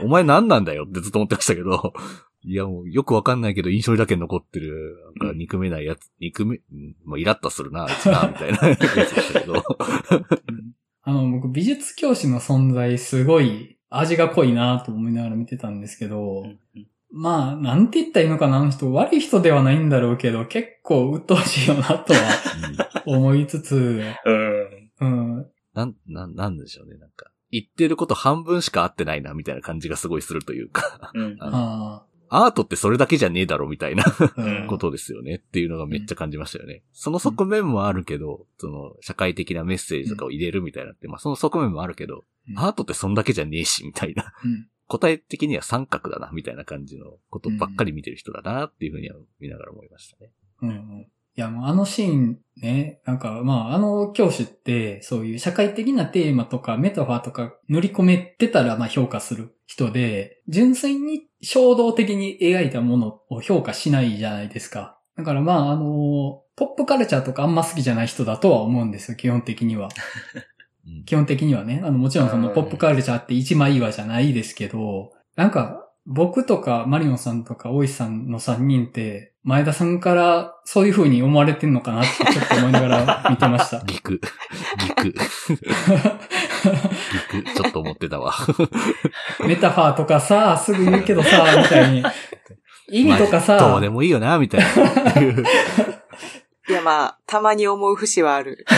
[0.02, 1.92] お前何なんだよってずっと思ってましたけど、
[2.42, 9.62] いやもうよくわかんないけど印象だけ残ってる、なんか憎めないやつ、憎め、うんもうイラッとするな、あいつな、みたいなやつでしたけど。
[11.06, 16.58] あの、僕、美術教師の存在、すごい味が濃いなと思いながら見てたんですけど、うん
[17.16, 22.20] まあ、なんて言ったらいいのかな、あの人、悪い人ではないんだろうけど、結構鬱陶しいよなとは
[23.06, 24.90] うん思いつつ、うん。
[25.00, 27.30] うん、なん、なん、なんでしょうね、なんか。
[27.52, 31.12] 言ってること半分しか合ってないな、みたいな感じがすごいするというか。
[31.14, 31.36] うん。
[31.40, 34.04] あアートってそれだけじゃねえだろ、みたいな
[34.68, 36.82] ことですよねっていうのがめっちゃ感じましたよね。
[36.92, 44.34] その側面もあるけど、その社会的なメッセージとかを入れるみたいなって、まあその側面もあるけど、うんアートってそんだけじゃねえし、みたいな。
[44.94, 50.30] うん答え的には三角だな、みたいな感じのことばっかり見てる人だな、っていうふうには見ながら思いましたね。
[50.62, 65.00] うんうんいや、もうあのシーンね、なんか、まあ、あの教師って、そういう社会的なテーマとかメタファーとか塗り込めてたら、まあ評価する人で、純粋に衝動的に描いたものを評価しないじゃないですか。
[65.16, 69.88] だからまあ、あの、ポップカルチャーとかあんま好きじゃない人だとは思うんですよ、基本的には。
[70.86, 71.80] うん基本的にはね。
[71.84, 83.84] あの、もちろんそのうんポップカルチャーって一枚岩じゃないですけど、なんか、僕とかマリオンさんとか大石さんの3人って、前田さんからそういう風に思われてんのかなってちょっと思いながら見てました。
[83.86, 84.20] ギク。
[84.78, 85.12] ギク。
[85.12, 85.24] ギク。
[87.54, 88.32] ちょっと思ってたわ。
[89.46, 92.02] メタファーとかさ、すぐ言うけどさ、みたいに。
[92.90, 94.66] 意味とかまあどさうで、もいいよな、みたいな。
[96.68, 98.64] いや、まあ、たまに思う節はある。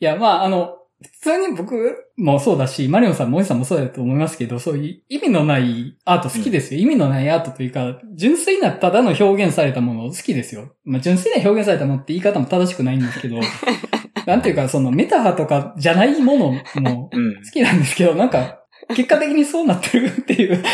[0.00, 6.80] いや、まあ、あの、普通に僕もそうだし、マリオンさんも大石さんもそうだと思いますけど、そういう意味のないアート好きですよ。
[6.80, 10.74] 意味のないアートというか、純粋なただの表現されたもの好きですよ。
[10.84, 13.36] まあ、純粋な表現されたものって言い方も正しくないんですけど、
[14.26, 17.42] なんていうか、そのメタハとかじゃないものもうん好。
[17.50, 18.60] きなんですけど、なんか、
[18.94, 20.62] 結果的にそうなってるっていう。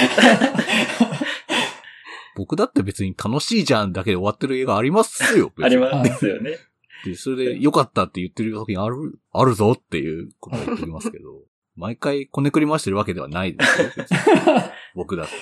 [2.37, 5.51] 僕だって別に楽しいじゃんだけで終わってる映画ありますよ。
[5.57, 6.59] 別にありますよね。
[7.05, 11.43] で、それで良かったって言ってる時にある、あるぞっていうことを言ってますけど、
[11.77, 13.83] 毎回こねくり回してるわけではないです
[14.95, 15.33] 僕だって。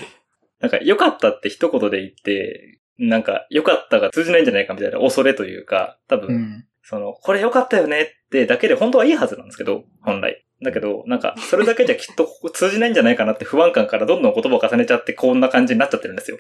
[0.61, 6.65] なんか、良かったって一言で言って、なんか、良かったが通じないんじゃないかみたいな恐れというか、多分、うん。
[6.83, 10.44] その、これ良かったよねってだけで本当はいいはずなんですけど、本来。
[10.63, 16.39] だけど、なんか、それだけじゃきっとここ通じないんじゃないかなって不安感からどんどん言葉を重ねちゃってこんな感じになっちゃってるんですよ。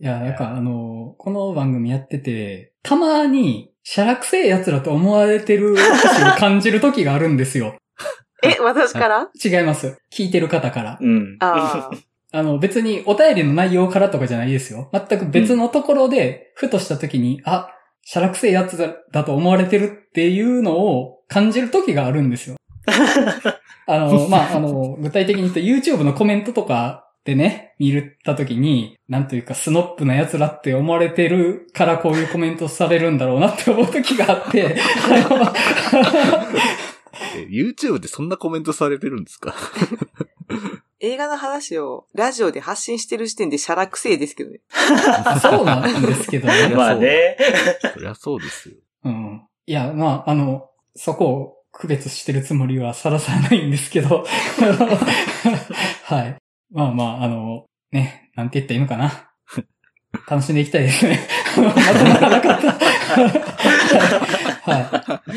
[0.00, 7.76] いや、なんかあの、この番組やってて、たまに、シャラくせえ奴らと思われてる私を感じる時があるんですよ。
[8.44, 9.28] え、私から？
[9.44, 9.98] 違います。
[10.12, 10.98] 聞いてる方から。
[11.00, 11.36] うん。
[11.40, 11.96] ああ。
[12.34, 14.90] あの別にお便りの内容からとかじゃないですよ。
[14.92, 17.68] 全く別のところで、ふとした時に、あ、
[18.04, 18.78] シャラくせえやつ
[19.12, 22.56] だと思われてるっていうのを感じる時があるんですよ。
[23.86, 34.76] あの、まあ、あの、具体的に言うと YouTube のコメントとかでね、見るた時に、なんというかスノップな奴らって思われてるからこういうコメントされるんだろうなって思う時があって、
[37.48, 39.54] YouTube でそんなコメントされてるんですか？
[41.00, 44.60] 映画の話をラジオで発信してる時点でシャラくせえですけどね。
[45.40, 46.68] そうなんですけどね。
[46.76, 47.36] まあね。
[47.92, 48.76] そりゃそうですよ。
[49.04, 49.42] うん。
[49.66, 54.24] いや、まあ、あの、そこを区別してるつもりはさらさらないんですけど。
[56.04, 56.36] はい。
[56.70, 59.30] まあまあ、あの、ね、なんて言ったらいいのかな。
[60.28, 61.20] 楽しんでいきたいですね。
[61.56, 62.72] まとまらなかった。
[64.70, 65.32] はい。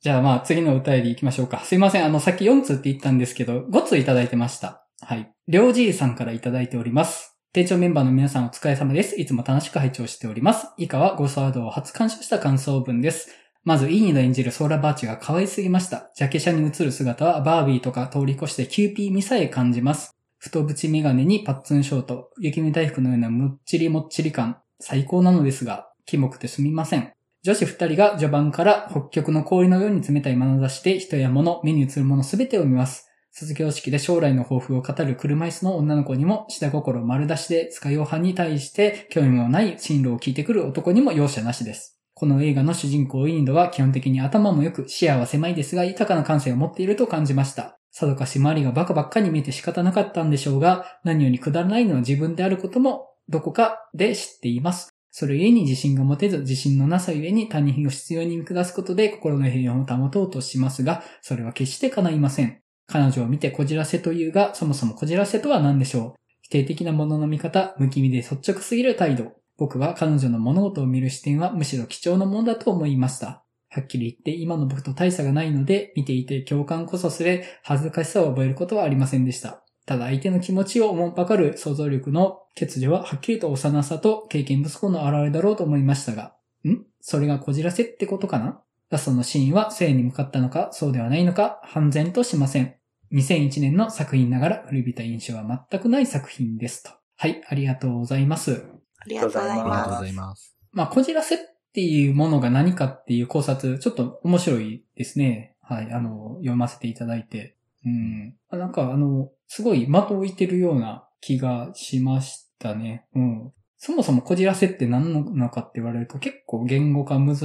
[0.00, 1.60] じゃあまあ次のお便り行きましょうか。
[1.60, 2.04] すいません。
[2.04, 4.86] あの、さっき4通って言ったんですけど、5通いただいてました。
[5.00, 5.32] はい。
[5.48, 7.38] りょうじいさんからいただいております。
[7.52, 9.20] 店長メンバーの皆さんお疲れ様です。
[9.20, 10.68] いつも楽しく拝聴しております。
[10.76, 13.45] 以下はゴスワードを初鑑賞した感想文です。
[13.66, 16.12] まず、イーニド演じるソーラーバーチが可愛すぎました。
[16.14, 20.12] ジャケ写に映る姿はバービーとか通り越してキューピーみさえ感じます。
[20.38, 27.10] 太縁メガネにパッツンショート、雪見大福のようなむっちりもっちり感、最高なのですが、キモくてすみません。
[27.42, 33.08] 女子二人が序盤から北極の氷のように冷たい眼差しで人や物、目に映るものすべてを見ます。
[33.32, 41.96] 卒業式で将来の抱負を語る車椅子の女の子にも、下心丸出しで使い用派に対して興味もない進路を聞いてくる男にも容赦なしです。
[42.18, 47.78] この映画の主人公インドは基本的に頭も良く視野は狭いですが豊かな感性を持っていると感じました。
[47.90, 54.88] さぞかし周りがバカばっかり見えて仕方なかったんでしょうが、何よりくだらないのは自分であることもどこかで知っています。
[55.10, 62.62] それゆえに自信が持てず、自信のなさゆえに他人を必要に見下すことで心の平穏を保とうとしますが、それは決して叶いません。
[62.86, 73.42] 彼女を見てこじらせというが、そもそもこじらせとは何でしょう否定的なものの見方、無気味で率直すぎる態度、僕は彼女の物事を見る視点はむしろ貴重なものだと思いました。
[73.68, 79.62] はっきり言って今の僕と大差がないので、見ていて共感こそすれ、恥ずかしさを覚えることはありませんでした。
[79.86, 86.84] ただ相手の気持ちを思んばかる想像力の欠如ははっきりと幼さと経験不足の表れだろうと思いましたが、ん？
[87.00, 88.60] それがこじらせってことかな？
[88.90, 92.74] ラストのシーンは性に向かったのか、そうではないのか、判然としません。
[93.12, 96.90] 2001年の作品ながら古びた印象は全くない作品ですと。
[97.16, 98.75] はい、ありがとうございます。
[99.06, 99.58] ありがとうございます。
[99.58, 100.56] ありがとうございます。
[100.72, 101.38] まあ、こじらせっ
[101.72, 105.54] ていうものが何かっていう考察、ちょっと面白いですね。
[105.62, 107.56] はい、あの、読ませていただいて。
[107.84, 108.34] うん。
[108.50, 113.06] なんか、あの、すごい的を置いてるような気がしましたね。
[113.14, 113.52] うん。
[113.78, 117.38] そもそもこじらせって何なのかって言われると結構言語化難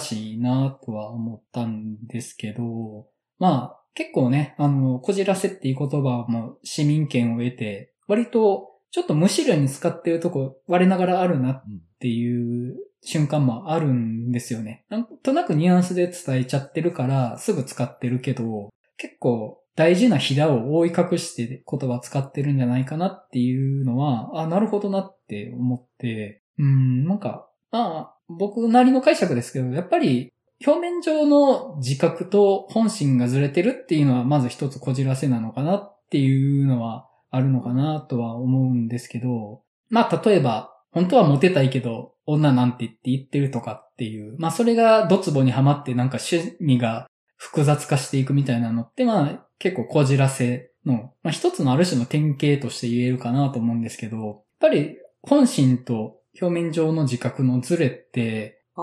[0.00, 3.06] しいなとは思ったんですけど、
[3.38, 11.64] まあ結構ね、あの、こじらせっていう言葉も市民権を得て、割とちょっと無視料に使ってるとこ、我ながらあるなっ
[12.00, 14.84] ていう瞬間もあるんですよね。
[14.88, 30.32] なんとなくニュアンスで伝えちゃってるから、すぐ使ってるけど、結構大事なひだを覆い隠して言葉使ってるんじゃないかなっていうのは、あ、なるほどなって思って、うん、なんか、まあ、僕なりの解釈ですけど、やっぱり
[30.64, 58.82] 表面上の自覚と本心がずれてるっていうのはまず一つこじらせなのかなっていうのはあるのかなとは思うんですけど、まあ例えば、本当はモテたいけど、女なんてって言ってるとかっていう、まあそれがドツボにはまってなんか趣味が複雑化していくみたいなのって、まあ結構こじらせの、まあ一つのある種の典型として言えるかなと思うんですけど、やっぱり本心と表面上の自覚のズレって、あ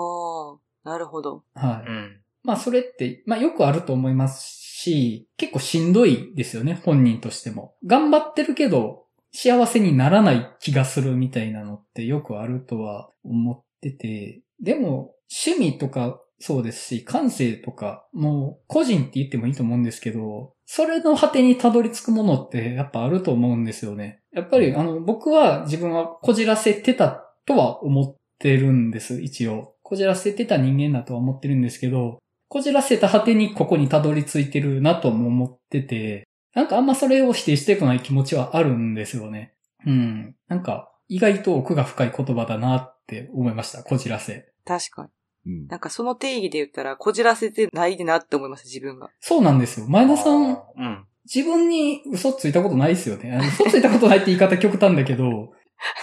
[0.86, 1.44] あ、なるほど。
[1.54, 1.90] はい。
[1.90, 7.76] うん、まあそれって、まあよくあると思いますし、結構しんどいですよね、本人としても。
[7.86, 15.16] 頑張ってるけど、幸せにならない気がするみたいなのってよくあるとは思ってて、でも、
[15.46, 24.22] 趣味とかそうですし、感性とか、もう個人って言ってもいいと思うんですけど、それの果てにたどり着くものってやっぱあると思うんですよね。
[24.34, 29.76] やっぱりあの僕は自分はこじらせてたとは思ってるんです、一応。
[29.84, 39.56] こじらせてた人間だとは思ってるんですけど、こじらせた果てにここにたどり着いてるなとも思ってて、なんかあんまそれを否定してこない気持ちはあるんですよね。
[39.86, 40.36] うん。
[40.48, 43.84] なんか意外と奥が深い言葉だなって思いました。
[43.84, 44.52] こじらせ。
[44.66, 45.10] 確かに。
[45.46, 49.10] うん、なんかその定義で言ったら、こじらせてないでなって思います、自分が。
[49.20, 49.88] そうなんですよ。
[49.88, 53.40] 前田さん、うん、自分に嘘ついたことないですよね。
[53.42, 55.52] 嘘ついたことないって言い方極端だけど、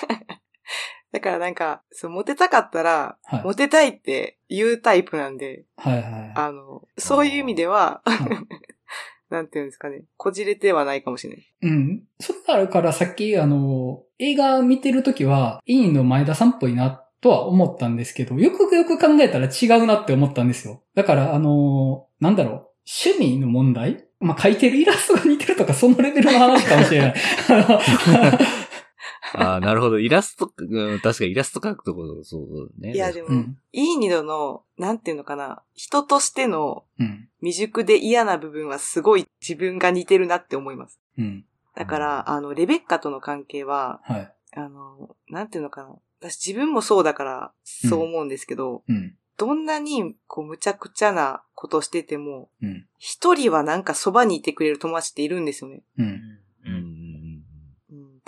[1.13, 6.33] だからなんか、そう、モテたかったら、はい、モテたいって言うタイプなんで、はいはい。
[6.37, 8.19] あの、そういう意味では、はい、
[9.31, 10.05] なんていうんですかね。
[10.17, 11.47] こじれてはないかもしれない。
[11.63, 12.03] うん。
[12.21, 20.83] それがあるからさっきあの、映画見てるときは、委員の前田さんっぽいなとは思ったんですけど、よくよく考えたら違うなって思ったんですよ。
[20.95, 22.55] だからあの、なんだろう、
[23.05, 24.05] 趣味の問題？
[24.21, 27.15] まあ、描いてるイラストが似てるとか、そのレベルの話かもしれない。
[29.35, 29.99] ああ、なるほど。
[29.99, 32.93] イラスト、うん、確かにイラスト描くところ、そうね。
[32.93, 33.59] いや、でも、うん。
[33.73, 37.29] いい二度の、なんていうのかな、人としてのうん。
[37.41, 41.01] 未熟で嫌な部分はすごい自分が似てるなって思います。
[41.19, 41.45] うん。
[41.75, 44.35] だから、あの、レベッカとの関係は、はい。
[44.53, 45.97] あの、なんていうのかな。
[46.21, 49.17] 私自分もそうだから、そう思うんですけど、うん。
[49.39, 52.87] どんなに、こう、むちゃくちゃなことしてても、うん。
[52.99, 55.83] 一人はなんかそばにいてくれる友達っているんですよね。
[55.99, 56.03] う。
[56.03, 56.15] うんうん
[56.67, 57.00] うんうん。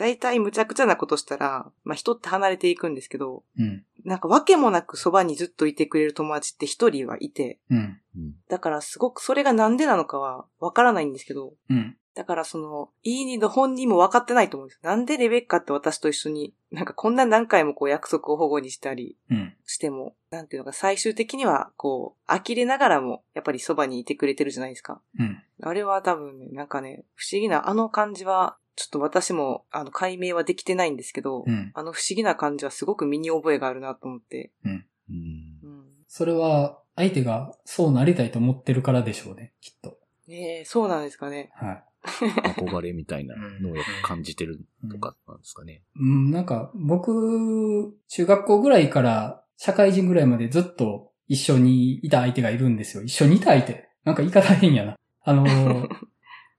[0.02, 3.84] 大体むちゃくちゃなことしたら、まあ人って離れていくんですけど、うん。
[4.04, 8.00] なんかわけもなくそばにずっといてくれる友達って一人はいて、うん。
[8.16, 8.34] うん。
[8.48, 11.96] だからすごくそれがなんでなのかはわからないんですけど、うん。
[12.16, 14.80] だからその、イーニーの本人も分かってないと思うんです。
[14.82, 19.54] なんでレベッカって私と一緒に、なんかこんな何回もこう約束を保護にしたりうん。
[19.66, 25.00] しても、なんていうのか最終的にはこう、呆れながらもやっぱりそばにいてくれてるじゃないですか。
[25.16, 25.40] うん。
[25.62, 31.70] あれは多分ね、なんかね、不思議なあの感じは、ちょっと私もあの解明はできてないんですけど、うん。
[31.74, 34.50] あの不思議な感じはすごく身に覚えがあるなと思って。
[34.64, 34.86] うん。
[35.10, 35.60] うん。
[36.08, 39.96] それは、相手がそうなりたいと思ってるからでしょうね、きっと。
[40.28, 41.50] ねえ、そうなんですかね。
[41.54, 41.84] はい。
[42.04, 44.60] 憧れみたいなのをやっぱ感じてる
[44.90, 45.82] とかなんですかね。
[45.98, 53.02] うん、なんか、僕、中学校ぐらいから社会人ぐらいまでずっと一緒にいた相手がいるんですよ。
[53.02, 53.88] 一緒にいた相手。
[54.04, 54.98] なんか言い方変やな。
[55.22, 55.88] あの、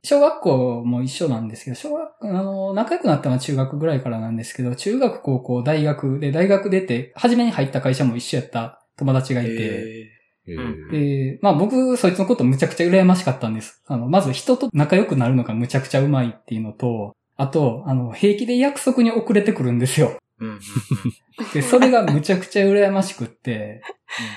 [0.06, 10.12] 小学校も一緒なんですけど、小学、あの、仲良くなったのは中学ぐらいからなんですけど、中学、高校、大学で、大学出て、初めに入った会社も一緒やった友達がいて、
[10.92, 13.82] で、まあ僕、そいつのことむちゃくちゃ羨ましかったんです。
[13.88, 20.18] あの、まず人と仲良くなるのがむちゃくちゃうまいっていうのと、あと、あの、平気で約束に遅れてくるんですよ。
[21.54, 23.82] で、それがむちゃくちゃ羨ましくって、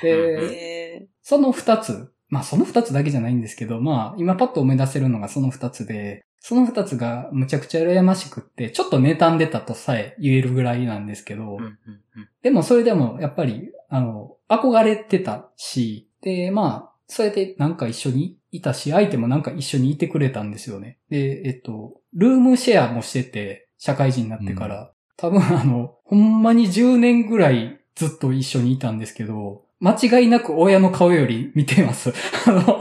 [0.00, 12.28] でえその二つ、まあその二つだけじゃないんですけど、まあ今パッと思い出せるのがその二つで、その二つがむちゃくちゃ羨ましくって、ちょっと妬んでたとさえ言えるぐらいなんですけど、うんうんうん。
[12.42, 20.98] でもそれでもやっぱり、あの、憧れてたし、で、まあ、それでなんか一緒にいたし、相手もなんか一緒にいてくれたんですよね。
[21.10, 32.12] で、えっと、ルームシェアもしてて、社会人になってから、多分あの、ほんまに10年ぐらいずっと一緒にいたんですけど、間違いなく親の顔より見てます。
[32.46, 32.80] あの、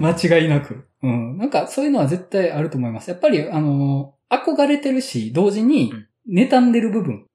[0.00, 0.86] 間違いなく。
[1.02, 1.38] うん。
[1.38, 3.10] なんかそういうのは絶対あると思います。
[3.10, 7.26] やっぱり、あの、憧れてるし、同時にうん、妬んでる部分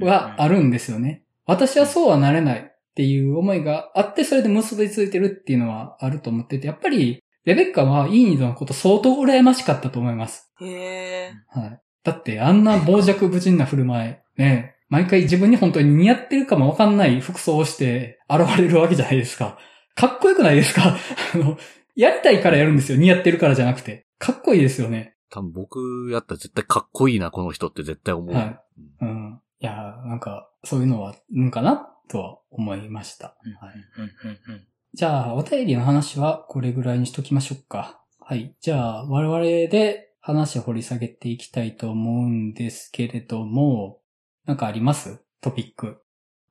[0.00, 1.22] はあるんですよね。
[1.46, 10.50] 私はそうはなれないっていう思いがあって、それで結びついてるっていうのはあると思ってて、やっぱり、レベッカはイーニードのこと相当羨ましかったと思います。
[10.60, 11.80] ー、えはい。
[12.02, 19.58] だって、あんな傍若無人な振る舞い、ね、毎回自分に本当に似合ってるかもわかんない服装をして現れるわけじゃないですか。
[19.96, 20.96] かっこよくないですか？
[21.34, 21.58] あの、
[21.96, 22.98] やりたいからやるんですよ。
[22.98, 24.06] 似合ってるからじゃなくて。
[24.18, 25.16] かっこいいですよね。
[25.30, 28.34] 多分僕やったら絶対かっこいいな、この人って絶対思う。
[28.34, 28.58] はい
[29.00, 29.40] うん。
[29.60, 33.36] いやー、なんか、そういうのは、うんかなとは思いました。
[33.44, 33.74] うんはい。
[33.98, 34.64] うんうんうん
[34.96, 38.00] じゃあ、お便りの話はこれぐらいにしときましょうか。
[38.20, 38.54] はい。
[38.60, 43.98] じゃあ、我々で話を掘り下げていきたいと思うんですけれども、
[44.46, 45.20] なんかあります？
[45.40, 46.02] トピック。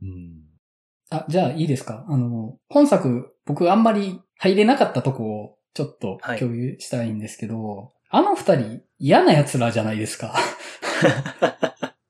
[0.02, 0.44] うん。
[1.10, 2.06] あ、じゃあいいですか？
[2.08, 10.34] あの、本作、僕あんまり入れなかったとこをちょっとはい共有したいんですけど、あの二人嫌な奴らじゃないですか？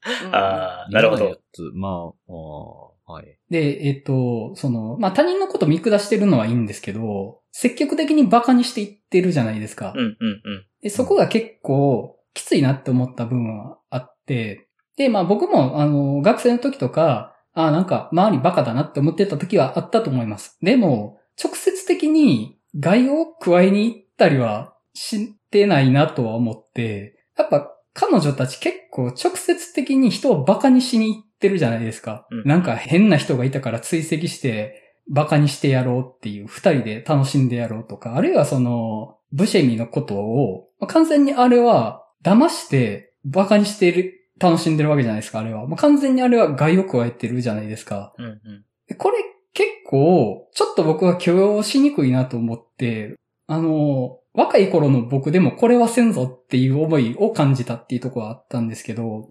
[0.03, 1.23] ー、ああ、なるほど。
[1.25, 3.37] 嫌やつ、まあ、はい。
[3.49, 9.93] で、えっと、その、まあ、他人のこと見下してるのはいいんですけど、積極的に馬鹿にしていってるじゃないですか。
[9.95, 10.65] うんうんうん。
[10.81, 14.67] でそこが結構きついなって思った部分はあって、
[14.97, 20.57] で、まあ僕も、あの、学生の時とか、あなんか、周りバカだなって思ってた時はあったと思います。
[20.61, 32.27] でも、直接的に害を加えに行ったりはしてないなとは思って、やっぱ彼女たち結構直接的に人をバカにしに行ってるじゃないですか。
[32.31, 34.79] うんなんか変な人がいたから追跡して、
[35.09, 45.65] バカにしてやろうっていう、二人で楽しんでやろうとか、あるいはその、ブシェミのことを、まあ完全にあれは、騙して、バカにしてる、楽しんでるわけじゃないですか、あれは。
[45.65, 48.13] もう完全にあれは害を加えてるじゃないですか。
[48.17, 48.65] うんうん。
[48.87, 49.17] でこれ
[49.53, 53.15] 結構、ちょっと僕は許容しにくいなと思って、
[53.47, 59.29] あの、若い頃の僕でもこれはせんぞっていう思いを感じたっていうところはあったんですけど、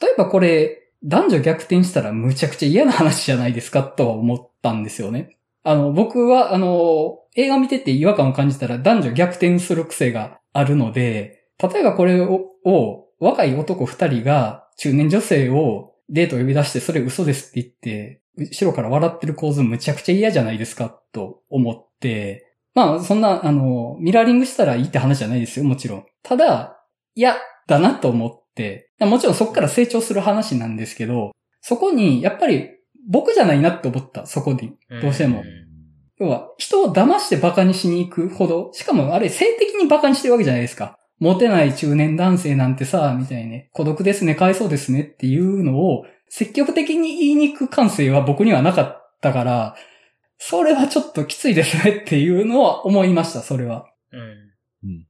[0.00, 5.36] 例えばこれ、男女逆転したらむちゃくちゃ嫌な話じゃないですかとは思ったんですよね。
[5.62, 26.06] あの、僕は、あの、映画見てて違和感を感じたら男女逆転する癖があるので、例えばこれを、を若い男二人が中年女性をデートを呼び出してそれ嘘ですって言って、後ろから笑ってる構図むちゃくちゃ嫌じゃないですかと思って、まあそんな、あの、ミラーリングしたらいいって話じゃないですよ、もちろん。
[26.22, 27.36] ただ、嫌
[27.68, 32.70] だなと思って、もちろんそこから成長する話なんですけど、そこに、やっぱり
[33.08, 34.76] 僕じゃないなって思った、そこに。
[35.00, 35.44] どうしてもん
[36.18, 40.98] 要は、人を騙して馬鹿にしに行くほど、しかもあれ性的に馬鹿にしてるわけじゃないですか。
[41.24, 49.74] モテない中年男性なんてさ、みたいにね、孤独ですね、かわいそうですねっていうのを、積極的に言いに行く感性は僕にはなかったから、
[50.36, 53.86] それはちょっときついですねっていうのは思いました、それは。
[54.12, 54.20] うん。
[54.20, 54.26] うん
[54.82, 55.06] うん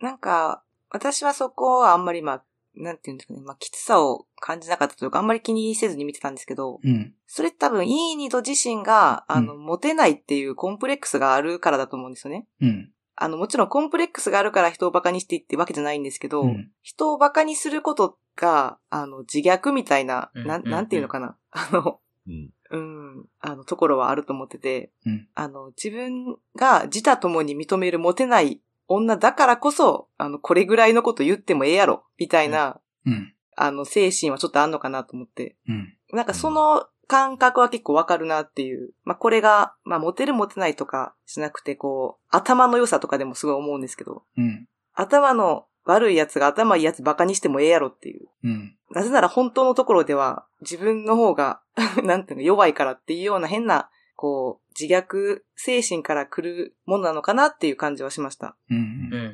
[0.00, 2.44] なんか、私はそこはあんまりまあ、
[2.76, 7.12] なんていうんですかね、まあ、きつさを感じなかったというか、あんまり気にせずに見てたんですけど、うん。
[7.26, 12.46] それ多分、いいニド自身が、あの、モテないっていうコンプレックスがあるからだと思うんですよね。
[12.62, 12.92] うん。
[13.22, 21.36] あの、もちろんコンプレックスがあるから人を馬鹿にしていってわけじゃないんですけど、うん人を馬鹿にすることが、あの、自虐みたいな、なん、うんうんなんていうのかな。
[21.50, 22.50] あの、うん。
[22.70, 33.34] うん、あの、ところはあると思ってて、うんあの、自分が自他ともに認めるモテない女だからこそ、あの、これぐらいのこと言ってもええやろ、みたいな、うん。
[33.54, 35.56] あの、精神はちょっとあんのかなと思って。
[35.68, 35.94] うん。
[36.12, 38.92] なんかその感覚は結構わかるなっていう。
[39.02, 44.68] まあ、これが、まあ、モテるモテないとかしなくて、こう、頭の良さとかでもすごい思うんですけど、うん。
[44.94, 48.28] 頭の悪い奴が頭いい奴バカにしてもええやろっていう。
[48.44, 48.76] うん。
[48.92, 51.60] なぜなら本当のところでは自分の方が、
[52.04, 58.56] なんていうの、弱いからっていうような変な、こう、自虐精神から来るものなのかなっていう感じはしました。
[58.70, 58.76] うん。
[58.76, 59.26] うんうんうん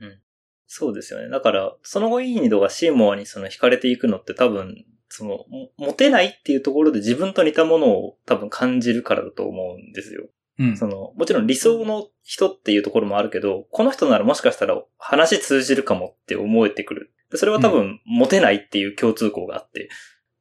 [0.00, 0.20] うんうん
[0.68, 1.28] そうですよね。
[1.28, 10.26] だから、その後いいニドがシーモアにその惹かれていくのって多分、その、もモテないっていうところで自分と似たものを多分感じるからだと思うんですよ。
[10.58, 10.76] うん。
[10.76, 17.12] その、もちろん理想の人っていうところもあるけど、この人ならもしかしたら話通じるかもって思えてくる。
[17.30, 19.88] でそれは多分、モテないっていう共通項があって、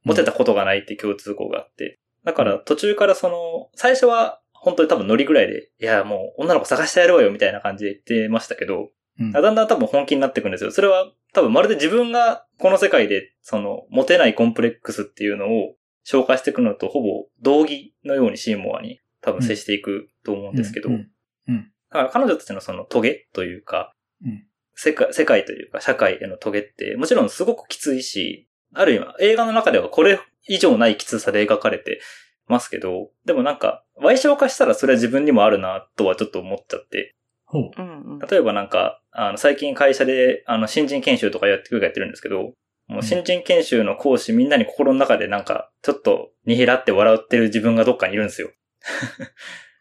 [0.03, 1.99] モテたことがないっていう共通項があって。
[2.23, 8.89] だから途中からその、最初は本当に多分ノリぐらいで、いやもう女の子探してやろうよみたいな感じで言ってましたけど、
[9.19, 10.71] うんだんだん多分本気になっていくんですよ。
[10.71, 21.09] それは多分まるで自分がこの世界でそのモテないコンプレックスっていうのを紹介していくのとほぼ同義のようにシーモアに多分接していくと思うんですけど、うん。
[21.47, 21.71] うん。
[21.91, 23.93] だから彼女たちのそのトゲというか、
[24.23, 24.45] うん
[24.77, 32.01] 世界、世界というか社会へのトゲってもちろんすごくきついし、ある意味映画の中ではこれ以上ないきつさで描かれて
[32.47, 37.14] ますけど、でもなんか、賠償化したらそれは自分にもあるなとはちょっと思っちゃって、ほ
[37.53, 37.81] う。
[37.81, 38.19] うんうん。
[38.19, 42.53] 例えばなんか、あの、最近会社で、あの、新人研修とかやってくるかやってるんですけど、
[42.87, 48.51] もう新人研修の講師みんなに心の中でなんか、ちょっと、にひらって笑ってる自分がどっかにいるんですよ。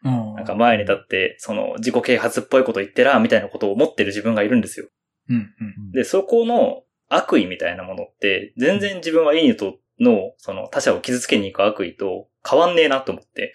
[0.01, 4.87] な なんか前に立って、その、自己啓発っぽいこと言ってら、みたいなことを思ってる自分がいるんですよ。
[5.29, 5.35] うん。
[5.35, 5.39] う
[5.89, 5.91] ん。
[5.91, 13.53] で、そこの悪意みたいなものって、全然自分はいいとの、その他者を傷つけに行く悪意と変わんねえなと思って、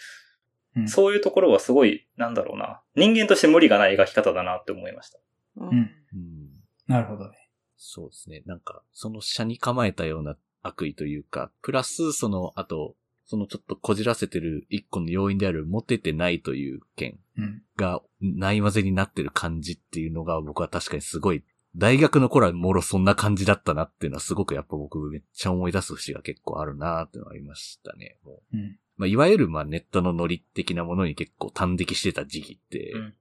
[0.77, 5.19] うんそういうところはすごい、なんだろうな、人間として無理がない描き方だなって思いました。
[5.57, 6.51] うんうんうん。
[6.87, 7.37] なるほどね。
[7.77, 8.43] そうですね。
[8.47, 12.95] なんか、その車に構えたような悪意というか、プラス、その、あと、
[13.25, 17.63] そのちょっとこじらせてる一個の要因であるモテてないという件うん。
[17.77, 21.45] がない混ぜになってる感じっていうのが僕は確かにすごい、
[21.77, 28.19] 大学の頃はもろそんな感じだったなっていうのはすごくやっぱ僕めっちゃ思い出す節が結構あるなっていうのがありましたね。
[28.25, 28.79] もううん。
[29.01, 33.15] まあ、いわゆるまあネットのノリ的なものに結構端的してた時期って、うん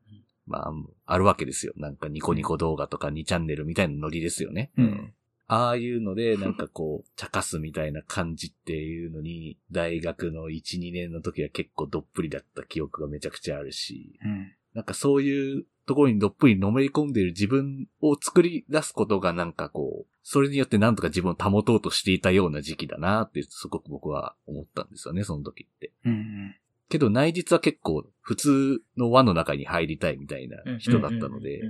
[0.46, 0.72] まあ、
[1.06, 1.72] あるわけですよ。
[1.78, 4.72] なんかニコニコ動画とか2チャンネルみたいなノリですよね。
[4.78, 5.14] うん。
[5.48, 14.52] ああいうので、なんかこう、 茶化すみたいな感じっていうのに、大学の1、2年の時は結構どっぷりだった記憶がめちゃくちゃあるし、うん。
[14.74, 25.92] なんかそういうところにどっぷりのめり込んでいる自分を作り出すことがなんかこう、それによってなんとか自分を保とうとしていたような時期だなってすごく僕は思ったんですよね、その時って。
[26.06, 26.56] うん。
[26.88, 31.62] けど内実は結構普通の輪の中に入りたいみたいな人だったので。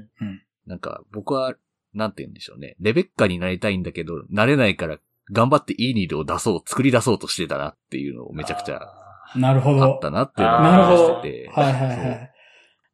[0.68, 1.55] なんか僕は、
[1.93, 2.76] なんて言うんでしょうね。
[2.82, 4.97] レベッカになりたいんだけど、なれないから
[5.32, 8.93] 頑張っていいニードを出そう、作り出そうとしてたなっていうのをめちゃくちゃ
[9.38, 9.99] なるほどあっ。
[10.01, 11.22] たなっていうのを。
[11.22, 11.49] 感じてて。
[11.49, 12.32] はいはいはい。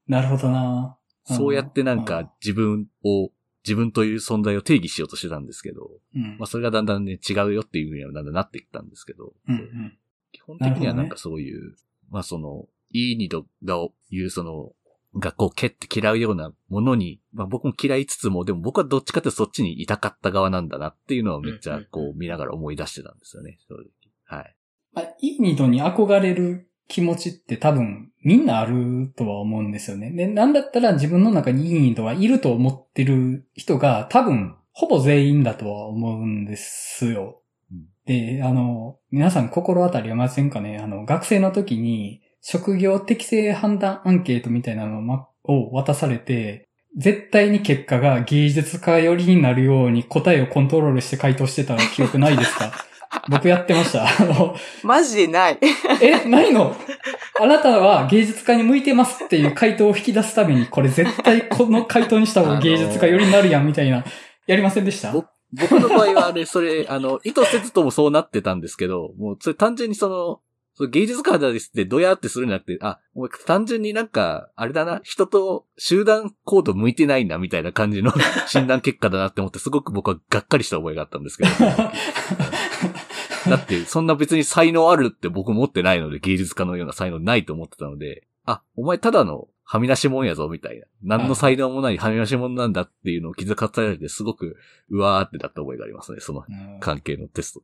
[0.07, 0.95] なるほどな。
[1.25, 3.31] そうそうやってなんか自分を、
[3.65, 9.97] 自分という存在を定義しようとしてたんですけど、うんまあそれがだんだんね違うよっていうふうにはだんだんなっていったんですけど、うんうん。
[10.31, 11.75] 基本的にはなんかそういう、
[12.09, 13.77] まあその、いいニドが
[14.11, 14.71] 言うその、
[15.17, 23.85] 学校を蹴って嫌うようなものに、まあ僕も嫌いつつも、でも僕はどっちかってそっちにいたかった側なんだなっていうのをめっちゃこう見ながら思い出してたんですよね、正直。
[24.25, 24.55] はい。
[24.93, 30.11] まあ、いいニドに憧れる気持ちって多分みんなあるとは思うんですよね。
[30.11, 37.41] で、なんだったら自分の中にいい人はいると思ってる人が多分ほぼ全員だとは思うんですよ。
[38.05, 40.77] で、あの、皆さん心当たりありませんかね？
[40.77, 52.71] あの、学生の時に職業適正判断アンケートみたいなのを渡されて、絶対に結果が芸術家寄りになるように答えをコントロールして回答してた記憶ないですか？
[53.29, 54.05] 僕やってました。
[54.05, 55.59] あの、マジでない。
[56.01, 56.75] え、ないの？
[57.39, 64.03] あなたは芸術家に向いてますっていう回答を引き出すために、これ絶対この回答にした方が芸術家寄りになるやんみたいな、
[64.47, 65.11] やりませんでした？
[65.13, 70.39] 僕の場合はあれ、それ、 あの、意図せずともそうなってたんですけど、もう、それ単純にその、
[70.77, 78.11] そ芸術家ですってどやってするんじゃなくて、あ、もう単純になんか、あれだな、人と集団行動向いてないんだみたいな感じの
[78.47, 81.49] 診断結果だなって思って、すごく僕はがっかりした覚えがあったんですけど。
[83.49, 90.85] だって、そんな別に才能あるって僕持ってないので、芸術家のような才能ないと思ってたので、あ、お前ただのはみ出しもんやぞ、みたいな。
[91.17, 94.57] 何の才能もないはみ出しもんなんだっていうのを気づかされて、すごく、
[94.89, 96.43] うわーってなった覚えがありますね、その
[96.79, 97.61] 関係のテスト。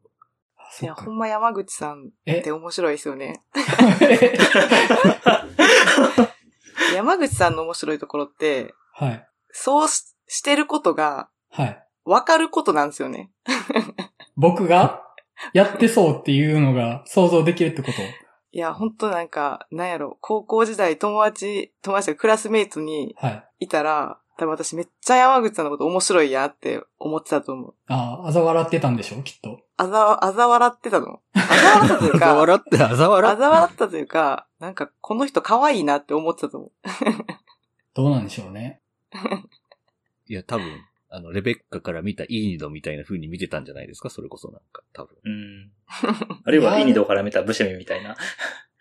[0.81, 3.43] いや、ほんま山口さんって面白いですよね。
[6.95, 9.27] 山口さんの面白いところって、はい。
[9.51, 11.87] そうしてることが、はい。
[12.05, 13.31] わかることなんですよね。
[14.37, 15.01] 僕が
[15.53, 18.01] やってそうっていうのが想像できるってこと？
[18.53, 23.15] いや、ほんとなんか、なんやろ、高校時代友達、友達がクラスメイトに
[23.59, 27.73] いたら、はい、多分私めっちゃ山口さんのこと面白いやって思ってたと思う。
[27.87, 29.21] ああ、あざ笑ってたんでしょ？
[29.23, 29.61] きっと。
[29.77, 31.21] あざ、あざ笑ってたの？
[31.33, 32.25] あざ笑ったというか。
[32.25, 33.35] あざ笑って、あざ笑って？
[33.35, 36.71] あざ笑ったというか、なんかこの人可愛いなって思ってたと思う。
[37.93, 38.81] どうなんでしょうね。
[40.27, 40.65] いや、多分、
[41.13, 44.09] あの、レベッカから見たイーニドみたいな風に見てたんじゃないですか？
[44.09, 45.15] それこそなんか、多分。
[45.25, 45.71] うん。
[46.45, 48.11] あるいはイーニドから見たブシェミみたいな。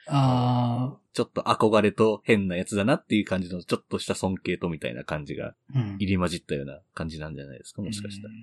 [0.07, 0.97] ああ。
[1.13, 5.55] ちょっと憧れと変なやつだなっていう感じの、ちょっとした尊敬とみたいな感じが、
[5.99, 8.35] 入り混じったような感じなんじゃないですか、もしかしたら。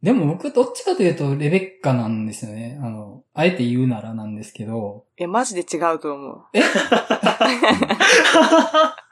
[0.00, 2.78] でも僕どっちかというとレベッカなんですよね。
[2.80, 5.06] あの、あえて言うならなんですけど。
[5.18, 6.42] いや、マジで違うと思う。
[6.54, 6.60] え？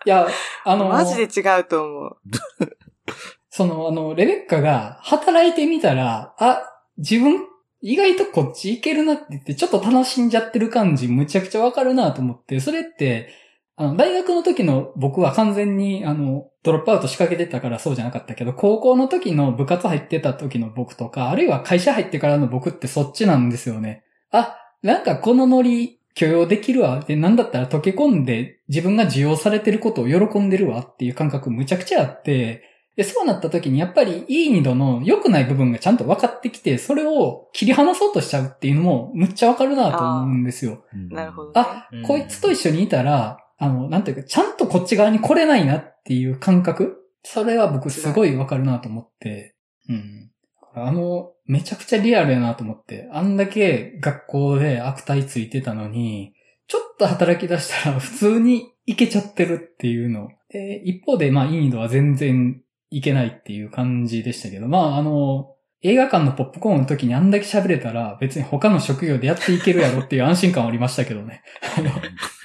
[0.06, 0.28] いや、
[0.64, 0.88] あの。
[0.88, 2.16] マジで違うと思う。
[3.56, 6.62] その、あの、レベッカが働いてみたら、あ、
[6.98, 7.46] 自分、
[7.80, 13.30] 意外とこっち行けるなって言って、ちょっと楽しんじゃってる感じ、むちゃくちゃわかるなと思って、それって、
[13.76, 24.04] あの、大学の時の僕は完全に、あの、ドロップアウト仕掛けてたからそうじゃなかったけど、高校の時の部活入ってた時の僕とか、あるいは会社入ってからの僕ってそっちなんですよね。
[24.32, 27.02] あ、なんかこのノリ許容できるわ。
[27.06, 40.82] で、なんだったら溶け込んで自分が受容されてることを喜んでるわっていう感覚むちゃくちゃあって、で、そうなった時にやっぱりいい二度の良くない部分がちゃんと分かってきて、それを切り離そうとしちゃうっていうのもむっちゃ分かるなと思うんですよ。
[41.10, 46.96] なるほど、ね、あ、こいつと一緒にいたら、あの、なんていうか、ちゃんとこっち側に来れないなっていう感覚？
[47.22, 49.54] それは僕すごい分かるなと思って、
[49.88, 50.30] うん。
[50.74, 56.34] あの、めちゃくちゃリアルやなと思って、あんだけ学校で悪態ついてたのに、
[56.66, 60.28] ちょっと働き出したら普通にいけちゃってるっていうの。
[60.50, 62.60] で、一方で、まあ、インドは全然
[62.90, 71.42] いけないっていう感じでしたけど、まあ、あの、映画館のポップコーンの時にあんだけ喋れたら別に他の職業でやっていけるやろっていう安心感はありましたけどね。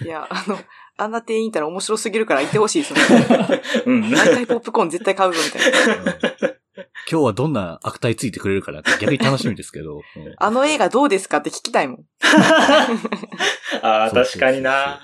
[0.03, 0.59] いや、あの、
[0.97, 3.61] あんな店員いたら面白すぎるから行ってほしいですよね。
[3.87, 4.11] うん。
[4.11, 6.13] 毎回ポップコーン絶対買うぞみたいな。
[7.09, 9.95] 今日はどんな悪態ついてくれるかなって逆に楽しみですけど。
[9.95, 10.01] うん、
[10.37, 12.05] あの映画どうですかって聞きたいもん。
[13.81, 14.99] ああ、確かにな。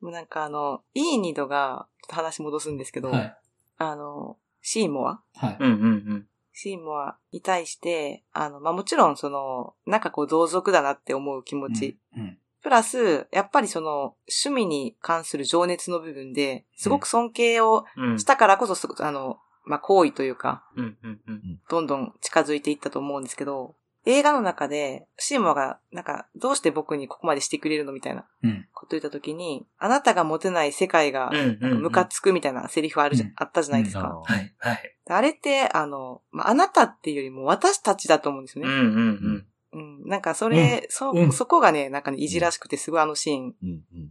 [0.00, 3.36] もうなんかあの、いいニドが、話戻すんですけど、はい、
[3.82, 5.22] あの、シーモア？
[5.34, 5.56] はい。
[5.58, 6.26] うんうんうん。
[6.52, 11.98] シーモアに対して、あの、まあ、もちろんその、なんかこう同族だなって思う気持ち。
[12.16, 17.86] うん、うんプラス、やっぱりその、趣味に関する情熱の部分で、すごく尊敬を
[18.18, 23.76] したからこそ、うん、あの、まあ、行為というか、うんうんうん、どんどん近づいていったと思うんですけど、
[24.06, 28.24] 映画の中で、シーモアが、なんか、どうして僕にここまでしてくれるのみたいな
[28.72, 31.30] こと言ったときに、あなたが持てない世界が、
[31.60, 34.22] ムカつくみたいなセリフあるじゃ、あったじゃないですか。
[34.24, 34.96] はい、はい。
[35.06, 38.72] あれって、あの、まあ、あなたっていうよりも私たちだと思うんですよね。
[38.72, 40.02] うんうんうん。
[40.02, 40.08] うん。
[40.08, 43.54] なんかそれ、そ、うん、そこがね、なんかね、いじらしくてすごいあのシーン、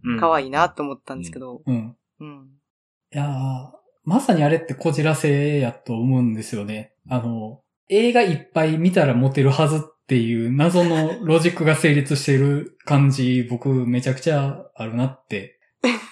[0.04, 1.62] うん、可愛いなと思ったんですけど。
[1.66, 1.96] うん。
[2.20, 2.50] うん。
[3.12, 3.72] いや
[4.04, 6.94] まさにあれってこじらせやと思うんですよね。
[7.10, 15.60] あの、映画いっぱい見たらモテるはずっていう謎のロジックが成立してる感じ、僕めちゃくちゃあるなって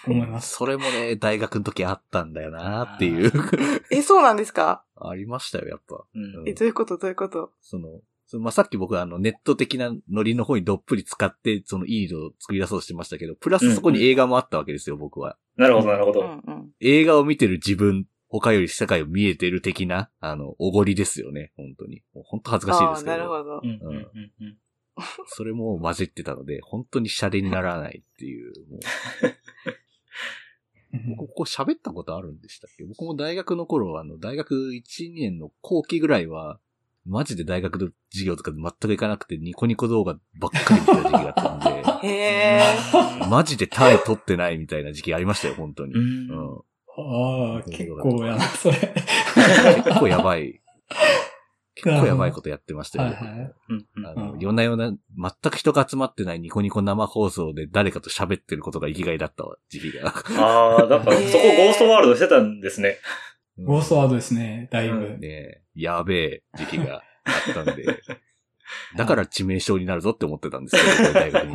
[0.07, 0.53] 思います。
[0.57, 3.31] それもね、大学の時あったんだよなっていう。
[3.91, 4.83] え、そうなんですか？
[4.95, 6.03] ありましたよ、やっぱ。
[6.15, 6.97] うん、え、どういうこと？
[6.97, 7.51] どういうこと？
[7.61, 15.37] その、そのまあ、さっき僕はあのネット的なノリの方にどっぷり使って、そのいいのを作り出そうとしてましたけど、プラスそこに映画もあったわけですよ、僕は。
[15.57, 16.21] なるほど、なるほど。
[16.21, 16.69] うんうん。
[16.79, 22.03] 映画を見てる自分、他より世界を見えてる的な、あの、おごりですよね、本当に。
[22.13, 23.17] もう本当恥ずかしいですけど。
[23.17, 23.65] なるほどう。
[23.65, 24.57] ん、うん、うんうん。
[25.27, 28.53] それも混じってたので、本当にシャレにならないっていう。
[28.69, 28.79] もう
[30.93, 32.83] うん 僕、ここ喋ったことあるんでしたっけ？
[32.85, 36.59] 僕も大学の頃、あの、大学1年の後期ぐらいは、
[37.05, 42.61] マジで大学の授業とか全く行かなくて、ニコニコ動画ばっかり見てた時期があったんで、へえ。
[43.29, 45.93] マジで単位取ってないみたいな時期ありましたよ、本当に。
[45.93, 46.61] ううんん。
[46.97, 48.77] ああ、結構やな、それ。
[49.85, 50.61] 結構やばい。
[51.75, 53.09] 結構やばいことやってましたよ。
[53.09, 53.55] はいはい
[54.03, 60.07] あの、うん夜な夜な、全く人が集まってないニコニコ生放送で誰かと喋ってることが生きがいだった時期が。
[60.09, 62.97] ああ、だからそこゴーストワールドしてたんですね。
[63.63, 64.95] ゴーストワードですね、だいぶ。
[64.95, 67.85] うんねやべえ時期があったんで。
[68.97, 71.53] だから致命傷になるぞって思ってたんですけど、大学に。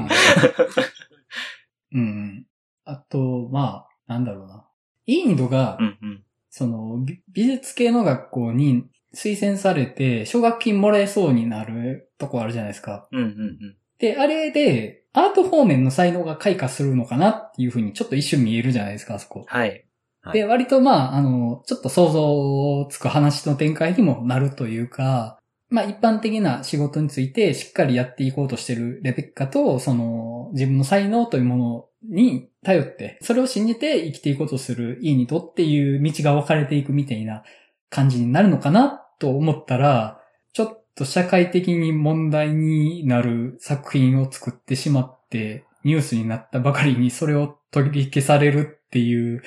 [1.95, 2.47] うんうん。
[2.84, 4.66] あと、まあ、なんだろうな。
[5.07, 6.24] インドが、うん、うん。
[6.50, 8.84] その、美美術系の学校に
[9.14, 13.09] 推薦されて、奨学金もらえそうになるとこあるじゃないですか。
[13.11, 13.76] うん、うん、うん。
[13.98, 19.44] で、あれで、アート方面の才能が開花するのかなっていうふうにちょっと一瞬見えるじゃないですか、あそこ。
[19.46, 19.68] はい。
[19.70, 19.86] はい
[20.32, 25.41] で、割とまあ、あの、ちょっと想像つく話の展開にもなるというか、
[25.73, 37.43] まあ一般的な仕事についてしっかりやっていこうとしてるレベッカと、その自分の才能というものに頼って、それを信じて生きていこうとするイーニトっていう道が分かれていくみたいな
[37.89, 40.20] 感じになるのかなと思ったら、
[40.53, 49.43] ちょっと社会的に問題になる作品を作ってしまって、ニュースになったばかりにそれを取り消されるっていう、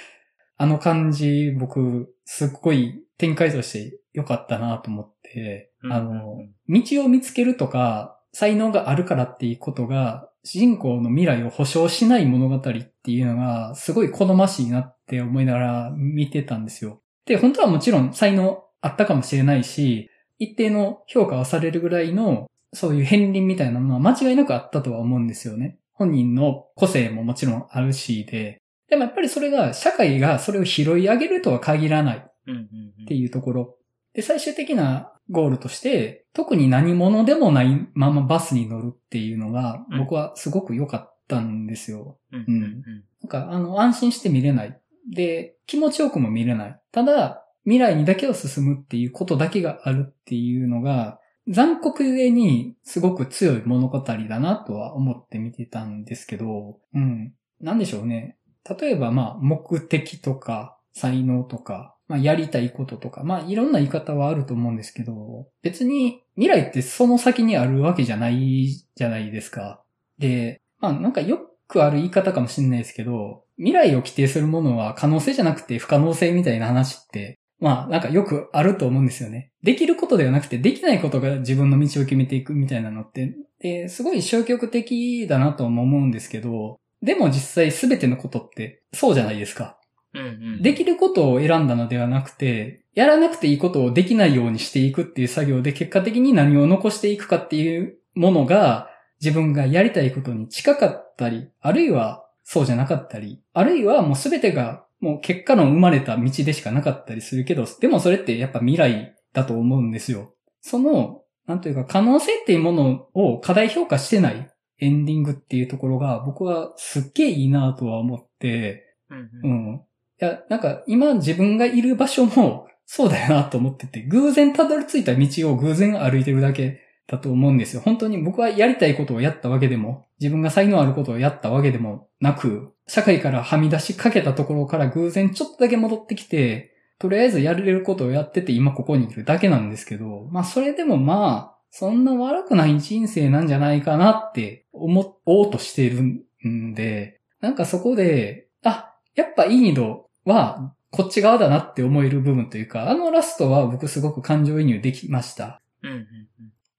[0.58, 6.38] あの感じ、僕、すっごい展開として良かったなと思って、うんあの、
[6.70, 17.02] 道を見つけるとか、才能があるからっていうことが、主人公の未来を保証しない物語っていうのが、すごい好ましいなって思いながら見てたんですよ。
[17.26, 20.10] で、本当はもちろん才能あったかもしれないし、
[20.40, 25.78] 一定の評価をされるぐらいの、そういう片鱗みたいなのは間違いなくあったとは思うんですよね。
[25.94, 33.75] 本人の個性ももちろんあるしで、でもやっぱりそれが、社会がそれを拾い上げるとは限らないっていうところ。
[34.16, 42.18] で、最終的なゴールとして、特に何者でもないままバスに乗るっていうのが、うん僕はすごく良かったんですよ。
[42.32, 42.40] うん。
[42.40, 42.84] うん
[43.22, 44.80] なんか、あの、安心して見れない。
[45.12, 46.80] で、気持ちよくも見れない。
[46.92, 57.34] ただ、未来にだけを進むっていうことだけがあるっていうのが、残酷ゆえにすごく強い物語だなとは思って見てたんですけど、うん。
[57.60, 58.38] なんでしょうね。
[58.80, 69.84] 例えば、まあ、目的とか、才能とか、まあ、やりたいこととか、まあ、いろんな言い方はあると思うんですけど、別に未来ってその先にあるわけじゃないじゃないですか。
[70.20, 79.52] で、まあ、なんかよくある言い方かもしれないですけど、未来を規定するものは可能性じゃなくて不可能性みたいな話って、まあ、なんかよくあると思うんですよね。
[79.64, 89.80] できることではなくて、できないことが自分の道を決めていくみたいなのって、で、すごい消極的だなとも思うんですけど、でも実際全てのことってそうじゃないですか。
[90.16, 90.62] うん、うん。
[90.62, 98.90] できることを選んだのではなくて、やらなくていいことをできないようにしていくっていう作業で結果的に何を残していくかっていうものが
[99.22, 110.34] 自分がやりたいことに近かったり、あるいはそうじゃなかったり、あるいはもう全てがもう結果の生まれた道でしかなかったりするけど、でもそれってやっぱ未来だと思うんですよ。
[110.62, 114.50] その、なんというか可能性っていうものを過大評価してない
[114.80, 119.82] エンディングっていうところが僕はすっげえいいなとは思って、うん、ううん。
[120.22, 127.82] いや、なんか今自分がいる場所もそうだよなと思ってて、偶然たどり着いた道を偶然歩いてるだけだと思うんですよ。
[127.84, 146.02] 本当に僕はやりたいことをやったわけでも、自分が才能あることをやったわけでもなく、社会からはみ出しかけたところから偶然ちょっとだけ戻ってきて、とりあえずやれることをやってて今ここにいるだけなんですけど、まあそれでもまあ、そんな悪くない人生なんじゃないかなって思おうとしている
[146.48, 155.62] んで、なんかそこで、あ、やっぱイーニドはこっち側だなって思える部分というか、あのラストは僕すごく感情移入できました。
[155.84, 156.08] うん、うん。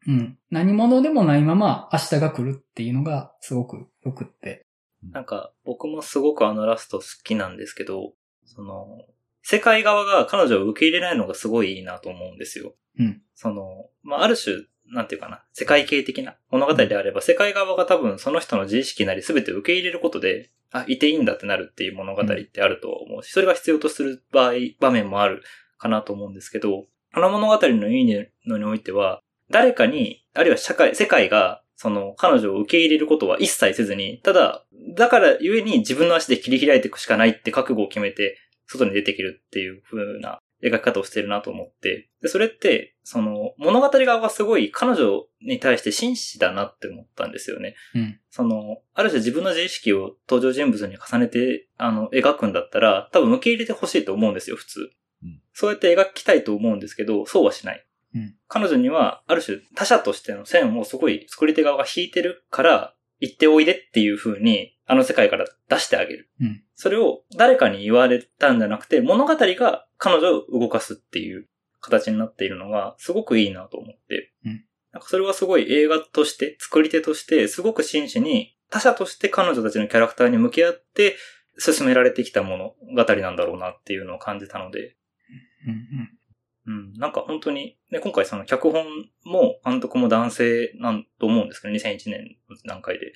[0.07, 0.39] うん。
[0.51, 4.67] 何者でもないまま明日が来るっていうのがすごく良くって。
[5.11, 8.13] なんか、僕もすごくあのラスト好きなんですけど、
[8.45, 9.05] その、
[9.43, 12.75] 世界側が彼女を受け入れないのがすごいいいなと思うんですよ。
[12.99, 13.23] うん。
[13.35, 14.57] その、まあ、ある種、
[14.93, 16.37] なんていうかな、世界系的な。
[16.51, 25.43] 物語であれば、世界側が多分その人の自意識なり全て受け入れることで、あ、いていいんだってなるっていう物語ってあると思うし、それが必要とする場合、場面もある
[25.79, 34.65] かなと思うんですけど、あの物語のいいのにおいては、誰かに、あるいは社会、世界が、その、彼女を受け入れることは一切せずに、ただ、
[34.95, 47.75] だからゆえに自分の足で切り開いていくしかないって覚悟を決めて、外に出てきるっていう風な描き方をしてるなと思って、で、それって、その、物語側がすごい彼女に対して真摯だなって思ったんですよね。
[47.95, 48.21] うん。
[48.31, 54.91] その、ある種自分の自意識を登場人物に重ねて、あの、描くんだったら、多分受け入れてほしいと思うんですよ、普通。
[55.23, 57.87] うん、そうやって描きたいと思うんですけど、そうはしない。
[58.15, 66.31] うん、彼女には、ある種他者としての線をすごい作り手側が引いてるから、行っておいでっていう風に、あの世界から出してあげる。
[66.41, 71.49] うん、それを誰かに言われたんじゃなくて、物語が彼女を動かすっていう
[71.81, 74.33] 形になっているのが、すごくいいなと思って。
[74.45, 81.17] うん、なんかそれはすごい映画として、作り手として、すごく真摯に、他者として彼女たちのキャラクターに向き合って、
[81.59, 84.97] 進められてきた物語なんだろうなっていうのを感じたので。
[85.67, 86.16] うんうん
[86.67, 88.85] うん、なんか本当に、ね、今回その脚本
[89.25, 93.13] も監督も男性なんと思うんですけど、2001年の段階で。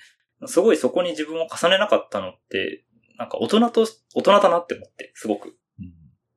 [0.47, 2.85] すごいそこに自分を重ねなかったのって、
[3.19, 5.57] なんか大人と、大人だなって思って、すごく。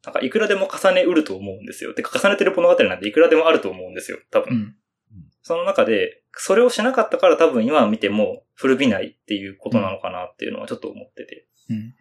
[0.06, 1.94] なんかいくらでも重ねうると思うんですよ。
[1.94, 4.54] てか重ねてる物語なんていくらでもあると思うんですよ、多分。
[4.54, 4.76] うん、
[5.42, 11.48] その中で、それをしなかったから多分今見ても古びないっていうことなのかなっていうのはちょっと思ってて。
[11.70, 11.96] うん、うん、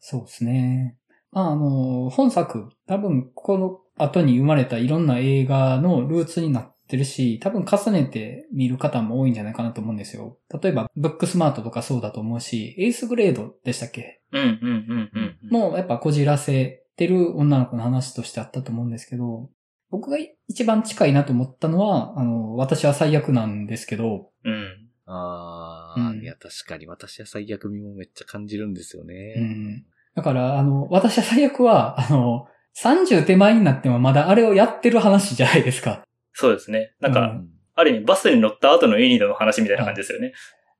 [0.00, 0.98] そうですね。
[1.30, 10.38] まあ、あの、本作、多分この後に生まれたいろんな映画のルーツになってるし、多分重ねて見る方も多いんじゃないかなと思うんですよ。
[10.62, 14.20] 例えば、ブックスマートとかそうだと思うし、エースグレードでしたっけ？
[14.32, 15.10] うんうんうん
[15.42, 15.50] うん。
[15.50, 19.50] もうやっぱこじらせてる女の子の話としてあったと思うんですけど、
[19.90, 20.16] 僕が
[20.48, 24.88] 一番近いなと思ったのは、あの、私は最悪なんですけど、うん。
[25.04, 29.34] ああ、うん、いや、確かに私は最悪味もめっちゃ感じるんですよね。
[29.36, 29.84] うん。
[30.14, 32.46] だから、あの、私は最悪は、あの、
[32.80, 36.02] 30手前になってもまだあれをやってる話じゃないですか。
[36.32, 36.94] そうですね。
[37.00, 40.32] なんか、うん、ある意味バスに乗った後のイニドの話みたいな感じですよね。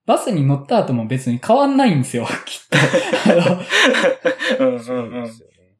[0.07, 2.68] バスに乗った後も別に変わんないんですよ、 きっ
[4.59, 4.64] と。
[4.64, 5.30] うんうん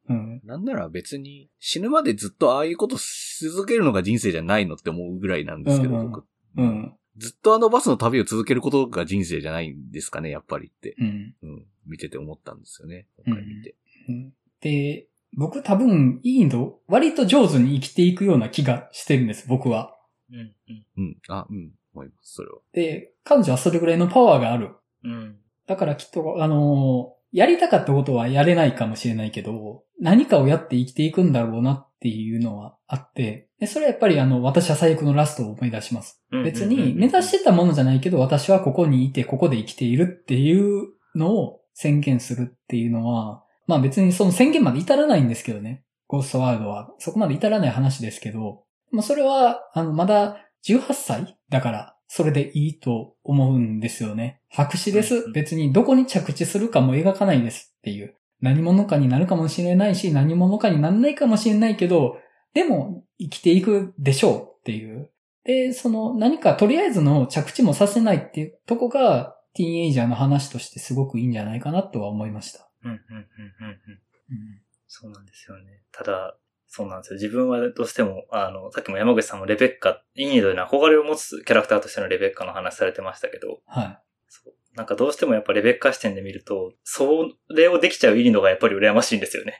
[0.09, 0.41] うん。
[0.45, 6.25] なんなら別に死ぬまでずっとああいうことし続けるのが人生じゃないのって思うぐらいなんですけど、うんうん、僕。
[6.57, 6.95] うん。
[7.17, 10.95] ずっとあのバスの旅を続けることが人生じゃないんですかね、やっぱりって。
[10.99, 11.35] うん。
[11.43, 11.67] うん。
[11.87, 13.75] 見てて思ったんですよね、今回見て。
[14.09, 19.97] うん、で、僕多分、インド、割と上手に生きていくような気がしてるんです、僕は。
[20.30, 20.85] うん、うん。
[20.97, 21.16] うん。
[21.28, 21.72] あ、うん。
[21.95, 22.59] 思います、それは。
[22.72, 24.74] で、彼女はそれぐらいのパワーがある。
[25.05, 25.37] うん。
[25.66, 36.20] だからきっと、あのー、やりたかったことはやれないかもしれないけど、何かをやって生きていくんだろうなっていうのはあって、でそれはやっぱりあの、私は最悪のラストを思い出します。
[36.45, 45.85] 別に目指してたものじゃないけど、私はここにいて、ここで生きているっていうのを宣言するっていうのは、まあ別にその宣言まで至らないんですけどね。
[46.09, 46.91] ゴーストワールドは。
[46.99, 50.37] そこまで至らない話ですけど、まあそれは、あの、まだ
[50.67, 54.41] 18歳だから、それでいいと思うんですよね。
[54.51, 55.31] 白紙です。
[55.33, 58.15] 別にどこに着地するかも描かないですっていう。
[58.43, 62.19] 何者かになるかもしれないし、何者かにならないかもしれないけど、
[62.53, 65.11] でも生きていくでしょうっていう。
[65.45, 72.69] で、その何かとりあえずの着地もさせないっていうとこが、ティーンエイジャーの話としてすごくいいんじゃないかなとは思いました。
[72.85, 74.61] うん、うん、うん、うん。
[74.87, 75.83] そうなんですよね。
[75.93, 77.14] ただ、そうなんですよ。
[77.16, 83.99] 自分はどうしても、あの、さっきも山口さんもレベッカ、イニードに憧れを持つキャラクターとしてのレベッカの話されてましたけど、はい。
[84.28, 89.59] そうなんかどうしてもやっぱレベッカ視点で見ると、それをできちゃうイニードがやっぱり羨ましいんですよね。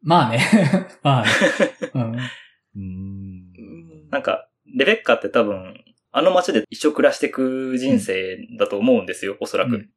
[0.00, 0.40] まあね。
[1.02, 2.30] まあね。
[2.76, 4.08] うん。
[4.10, 9.74] なんか、レベッカって多分、あの街で一生暮らしていく人生だと思うんですよ、おそらく。
[9.74, 9.90] うん、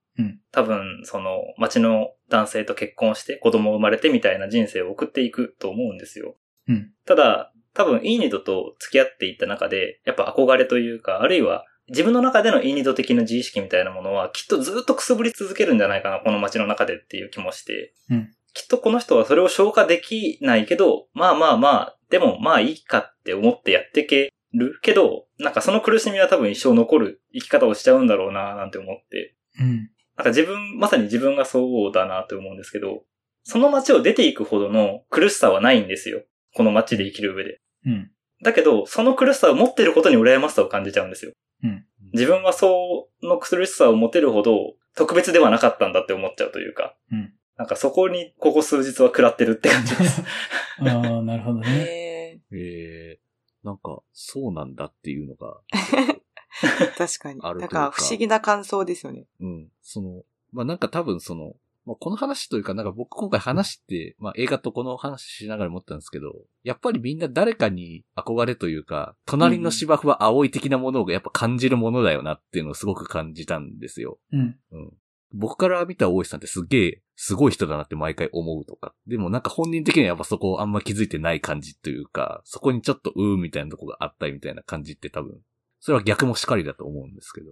[0.51, 6.35] 多分、その街の男性と結婚して子供生まれてみたいな人生を送っていくと思うんですよ。
[6.67, 17.93] うん、ただ、多分、イーニドと付き合っていった中で、やっぱ憧れというか、あるいは自分の中でのイーニド的な自意識みたいなものは、きっとずっとくすぶり続けるんじゃないかな、この街の中でっていう気もして。
[18.09, 29.35] うん、きっとこの人はそれを消化できないけど、まあまあまあ、でもまあいいかって思ってやっていけるけど、なんかその苦しみは多分一生残る生き方をしちゃうんだろうな、なんて思って。
[29.59, 29.89] うん。
[30.17, 33.03] なんか自分、まさに自分がそうだなって思うんですけど、
[33.43, 36.23] その街を出ていくほどの苦しさはないんですよ。
[36.55, 37.61] この街で生きる上で。
[37.85, 38.11] うん。
[38.43, 41.31] だけど、その苦しさを持ってることに羨ましさを感じちゃうんですよ。
[41.63, 41.85] うん。
[42.13, 46.95] 自分はその苦しさを持てるほど特別ではなかったんだって思っちゃうというか。
[47.11, 47.33] うん。
[47.57, 50.23] なんかそこにここ数日は食らってるって感じです。
[50.81, 51.69] ああ、なるほどね。
[51.69, 55.59] へえー、なんか、そうなんだっていうのが。
[56.97, 57.39] 確かに。
[57.39, 59.25] なんか不思議な感想ですよね。
[59.39, 59.71] うん。
[59.81, 61.55] その、まあなんか多分その、
[61.85, 66.33] まあ、この話というか、なんか僕今回話して、まあ映画とこの話しながら思ったんですけど、
[66.63, 74.19] やっぱりみんな誰かに憧れというか、隣の芝生は青い的なものをやっぱ感じるものだよなっていうのをすごく感じたんですよ。
[74.33, 74.59] うん。
[74.71, 74.93] うん。
[75.33, 78.93] 僕から見た大石さんってすげえ、すごい人だなって毎回思うとか。
[79.07, 85.39] でもなんか本人的にはやっぱそこをあんま気づいてない感じというか、そこにちょっとうーみたいなとこがあったりみたいな感じって多分、
[85.87, 87.51] それは逆もしかりだと思うんですけど。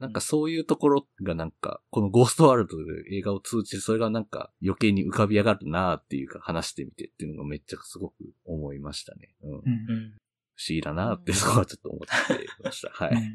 [0.00, 8.14] なんかそういうところがなんか、このゴーストワールドで映画を通じてそれがなんか余計に浮かび上がるなっていうか話してみてっていうのがめっちゃすごく
[8.46, 9.34] 思いましたね。
[9.42, 9.50] うん。
[9.50, 12.88] うん、不思議だなってそこはちょっと思ってました。
[12.94, 13.34] はい、うん。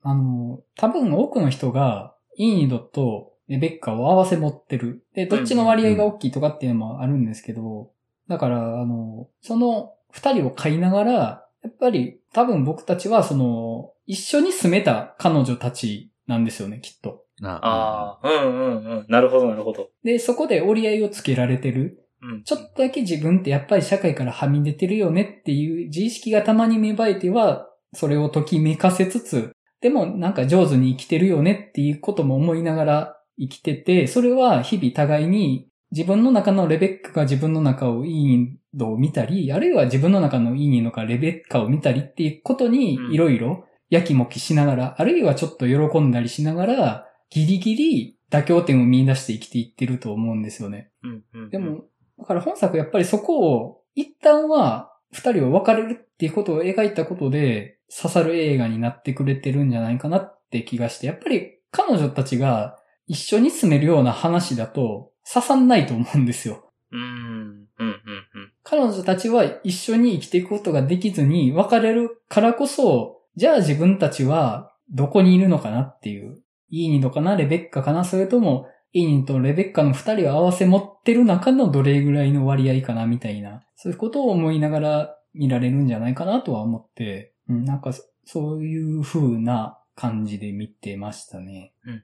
[0.00, 5.04] あの、多分多くの人がイーニドとレベッカを合わせ持ってる。
[5.14, 7.90] で、どっちの割合が大きいとかっていうのもあるんですけど、
[8.28, 17.24] だから、あの、その二人を飼いながら、やっぱり多分僕たちはその、一緒に住めた彼女たちなんですよね、きっと。
[17.42, 19.06] ああ、うんうんうん。
[19.08, 19.90] なるほど、なるほど。
[20.02, 22.06] で、そこで折り合いをつけられてる。
[22.22, 50.90] うん、ちょっとだけ自分ってやっぱり社会からはみ出てるよねっていう自意識がたまに芽生えては、それをときめかせつつ、でもなんか上手に生きてるよねっていうことも思いながら生きてて、それは日々互いに自分の中のレベッカが自分の中をいい度を見たり、あるいは自分の中のいいのかレベッカを見たりっていうことにいろいろやきもきしながら、あるいはちょっと喜んだりしながら、ギリギリ妥協点を見出して生きていってると思うんですよね。
[51.02, 51.84] うんうんうん、でも、
[52.18, 62.76] だから本作やっぱりそこを、一旦は二人を別れるっていうことを描いたことで、刺さる映画になってくれてるんじゃないかなって気がして、やっぱり彼女たちが
[63.06, 66.64] 一緒に住めるような話だと刺さんないと思うんですよ。
[66.90, 67.00] うん。
[67.00, 67.68] うん。
[67.78, 68.52] うん。
[68.62, 76.42] 彼女たちは一緒に生きていくことができずに別れるからこそ、じゃあ自分たちはどこにいるのかなっていう。
[76.70, 83.62] イーニドかなレベッカかなそれとも、イーニとレベッカの二人を合わせ持ってる中のどれぐらいの割合かなみたいな。
[83.76, 87.92] そういうことを思いながら見られるんじゃないかなとは思って、うん、なんか
[88.24, 91.72] そういう風な感じで見てましたね。
[91.84, 92.02] うんうん、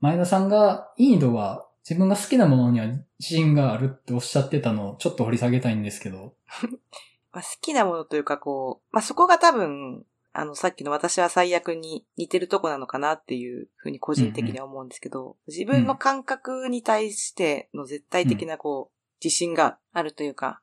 [0.00, 6.34] 前田さんが、イーニドは自分が好きなものには自信があるっておっしゃってたのをちょっと掘り下げたいんですけど。
[7.32, 20.60] まあ好きなものというかこう、まあそこが多分、あの、さっきの私は最悪に似てるとこなのかなっていうふうに個人的には思うんですけど、うんうん、自分の感覚に対しての絶対的なこう、自信があるというか、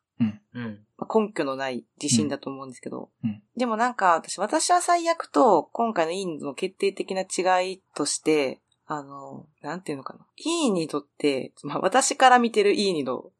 [0.53, 0.86] うん。
[0.97, 8.61] まあ、根拠のない自信だと思うんですけど、うん、でもなんか私、私は最悪と今回のインドの決定的な違いとして、
[8.94, 10.20] あの、なんていうのかな。
[10.36, 13.32] イーニドって、まあ私から見てるイーニド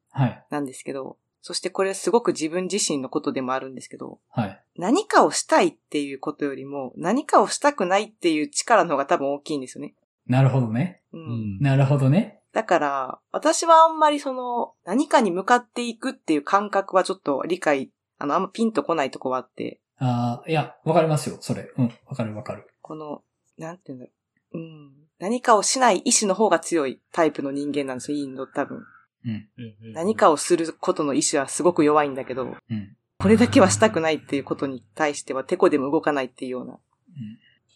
[0.50, 4.64] なんですけど、はいそしてこれすごく自分自身のことでもあるんですけど、はい。
[4.78, 9.96] 何かをしたいっていうことよりも、何かをしたくないっていう力の方が多分大きいんですよね。
[10.28, 11.02] なるほどね。
[11.12, 11.58] うん。
[11.60, 12.42] なるほどね。
[12.54, 17.90] だから、私はあんまりその、何かに向かっていくっていう感覚はちょっと理解、
[18.20, 19.82] あの、あんまピンとこないとこはあって。
[19.98, 21.72] ああ、いや、わかりますよ、それ。
[21.76, 22.68] うん、わかるわかる。
[22.84, 23.24] この、
[23.58, 24.12] なんていうんだろ
[24.54, 24.58] う。
[24.60, 25.01] うん。
[25.22, 28.84] 何かをしない意志の方が強いタイプの人間なんですよ、インド多分。
[29.24, 29.94] うん。
[29.94, 36.80] 何かをすることの意志はすごく弱いんだけど、うん、これだけはしたくないっていうことに対しては、てこでも動かないっていうような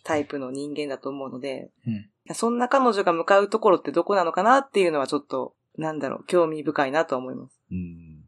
[0.03, 7.61] タイプの人間だと思うので、うん、そんな彼女が向かうところってどこなのかなっていうのはちょっと、なんだろう、興味深いなと思います。
[7.69, 8.23] うん。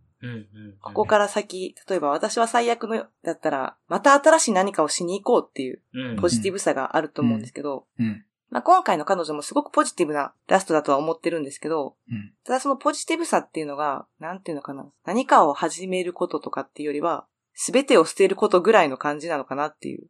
[0.79, 5.81] ここから先、例えば私は最悪の、だったら、また新しい何かをしに行こうっていう
[6.21, 14.85] ポジティブさがあると思うんですけど、うんまあ、今回の彼女もすごくポジティブなラストだとは思ってるんですけど、うん、ただそのポジティブさっていうのが、なんていうのかな。
[15.05, 20.07] 何かを始めることとかっていうよりは、すべてを捨てることぐらいの感じなのかなっていう。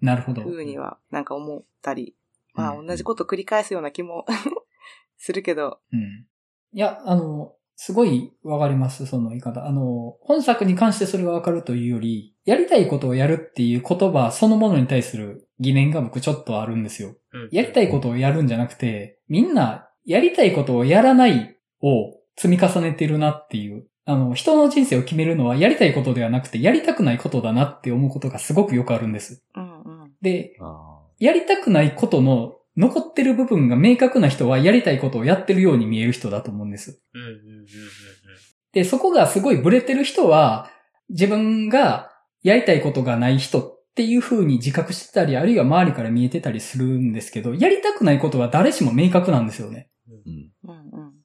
[0.00, 0.42] なるほど。
[0.42, 2.14] ふうには、なんか思ったり。
[2.54, 4.24] まあ、同じこと繰り返すような気も
[5.18, 5.80] するけど。
[5.92, 6.26] うん。
[6.72, 9.66] いや、あの、すごいわかります、その言い方。
[9.66, 17.14] あの、本作に関してそれがわかるというより、やりたいことをやるっていう言葉そのものに対する疑念が僕ちょっとあるんですよ。
[17.32, 23.86] うん、やりたいことをやるんじゃなくて、みんなやりたいことをやらないを積み重ねてるなっていう。
[24.06, 29.44] あの、人の人生を決めるのはやりたいことではなくて、やりたくないことだなって思うことがすごくよくあるんです。
[29.54, 30.56] うんうん、で、
[31.18, 37.02] やりたくないことの残ってる部分が明確な人はやりたいことをやってるように見える人だと思うんです。
[38.72, 40.70] で、そこがすごいブレてる人は、
[41.10, 42.10] 自分が
[42.42, 49.88] やりたいことがない人っていう風に自覚してたり、あるいは周りから見えてたりするんですけど、やりたくないことは誰しも明確なんですよね。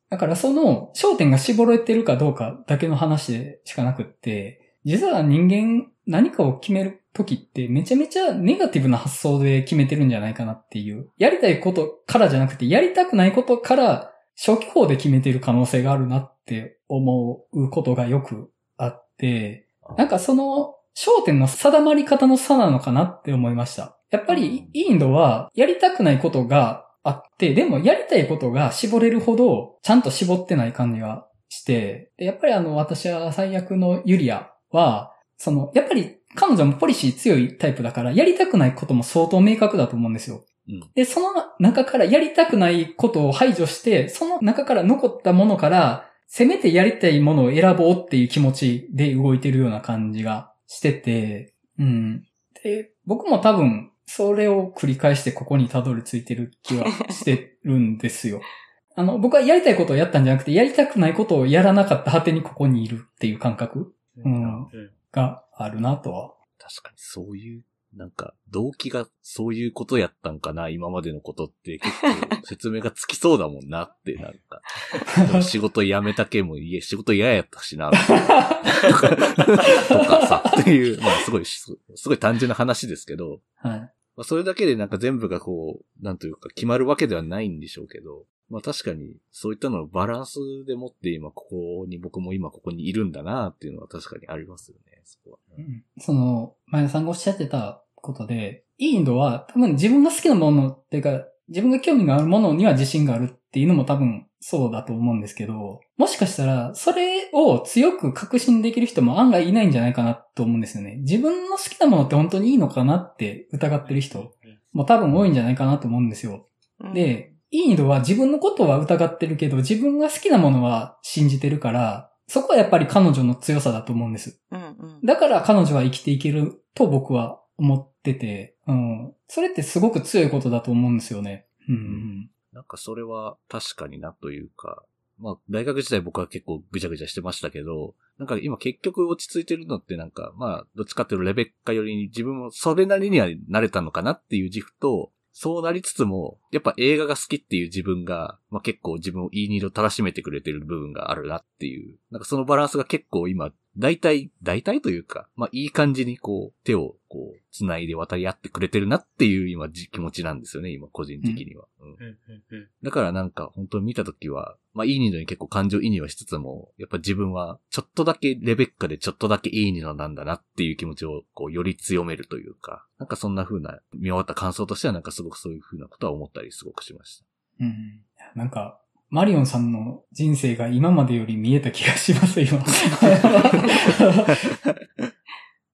[0.09, 11.09] だからその焦点が絞れてるかどうかだけの話でしかなくって、実は人間何かを決める時ってめちゃめちゃネガティブな発想で決めてるんじゃないかなっていう。
[11.17, 23.97] やりたいことからじゃなくて、やりたくないことから消去法で決めてる可能性があるなって思うことがよくあって、なんかその焦点の定まり方の差なのかなって思いました。
[24.11, 40.45] やっぱりインドはやりたくないことがあって、でもやりたいことが絞れるほどちゃんと絞ってない感じがして、でやっぱりあの私は最悪のユリアは、その、やっぱり彼女もポリシー強いタイプだから、やりたくないことも相当明確だと思うんですよ。
[40.67, 41.27] うんで、その
[41.59, 52.27] 中からやりたくないことを排除して、その中から残ったものから、せめてやりたいものを選ぼうっていう気持ちで動いてるような感じがしてて、うん。
[52.63, 58.41] で、僕も多分、それを繰り返してここにたどり着いてる気はしてるんですよ。
[58.95, 64.67] あの、僕はやりたいことをやったんじゃなくて、やりたくないことをやらなかった果てにここにいるっていう感覚、うん、うん
[65.11, 66.33] があるなとは。
[66.59, 67.63] 確かにそういう、
[67.95, 75.41] なんか、動機がそういうことやったんかな、今までのことって結構説明がつきそうだもんなって、 なんか。
[75.41, 79.15] 仕事辞めたけも、いえ、仕事嫌やったしな、とか、
[79.87, 83.79] とかさ、っていう、まあすごい、すすごい単純な話ですけど、はい。
[83.79, 83.91] ま
[84.21, 91.47] あそれだけでなんか全部がこう、なんというか決まるわけではないんでしょうけど、まあ確かにそういったのをバランスでもって今こ
[91.79, 95.39] こに僕も今ここにいるんだなっていうのは確かにありますよね、そこは。
[95.57, 110.97] うんその、前田さんがおっしゃってたことで、インドは多分自分が好きなものっていうか、自分が興味があるものには自信があるっていうのも多分そうだと思うんですけど、もしかしたらそれを強く確信できる人も案外いないんじゃないかなと思うんですよね。
[110.97, 114.33] 自分の好きなものって本当にいいのかなって疑ってる人
[114.73, 116.47] も多分多いんじゃないかなと思うんですよ。
[116.79, 124.41] うん、で、インドは自分のことは疑ってるけど、自分が好きなものは信じてるから、そこはやっぱり彼女の強さだと思うんです。
[124.51, 124.99] うんうん。
[125.03, 129.13] だから彼女は生きていけると僕は思ってて、うん。
[129.27, 131.47] それってすごく強いことだと思うんですよね。
[131.67, 132.29] うん。
[132.53, 134.83] なんかそれは確かになというか、
[135.17, 161.65] まあ大学時代僕は結構ぐちゃぐちゃしてましたけど、なんか今結局落ち着いてるのってなんか、まあどっちかっていうとレベッカよりに自分もそれなりには慣れたのかなっていう自負と、そうなりつつも、やっぱ映画が好きっていう自分が、まあ結構自分をいい二度たらしめてくれてる部分があるなっていう、なんかそのバランスが結構今、大体、大体というか、まあいい感じにこう、手をこう、繋いで渡り合ってくれてるなっていう今じ気持ちなんですよね、今個人的には。
[161.79, 177.25] うんうんうんうんだからなんか本当に見たときは、まあいいニノに結構感情移入はしつつも、やっぱ自分はちょっとだけレベッカでちょっとだけいいニノなんだなっていう気持ちをこうより強めるというか、なんかそんな風な見終わった感想としてはなんかすごくそういう風なことは思ったりすごくしました。
[177.61, 178.01] うん。
[178.35, 182.59] なんか、マリオンさんの人生が今までより見えた気がします、今。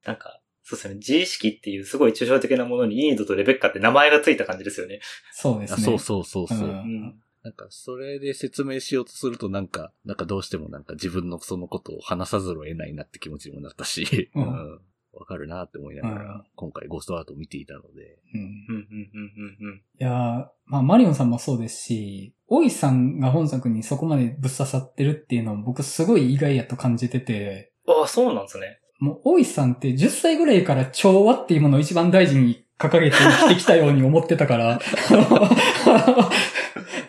[0.05, 0.95] なんか、そうですね。
[0.95, 4.99] 自意識っていうすごい抽象的なものにインドとレベッカって名前がついた感じですよね。
[5.31, 5.75] そうですね。
[5.79, 6.59] あそうそうそうそう。
[6.59, 7.21] うんうん。
[7.43, 14.79] なんかそれで説明しようとするとなんか、なんかどうしてもなんか自分のそのことを話さざるを得ないなって気持ちにもなったし、ううんん。
[15.13, 16.15] わかるなって思いながうん。
[16.17, 18.41] ら、今回ゴーストアートを見ていたので、うん。
[18.41, 19.75] うん、うん、うん、うん。
[19.75, 21.29] いやーまあ、マリオンさん。
[21.29, 23.19] もそうですし、大石さん。
[23.19, 28.45] が本作にそこまでぶっ刺さってるっていうのを僕すごい意外やと感じてて、ああ、そうなん。
[28.45, 28.79] ですね。
[28.99, 29.73] もう大石さん。
[29.73, 34.79] って10歳ぐらいから調和っていうものを一番大事に掲げて生きてきたように思ってたから、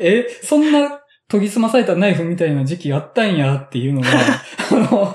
[0.01, 0.73] え、そん。
[0.73, 3.37] な研ぎ澄まされたナイフみたいな時期あったん。
[3.37, 5.15] やっていうのが、あの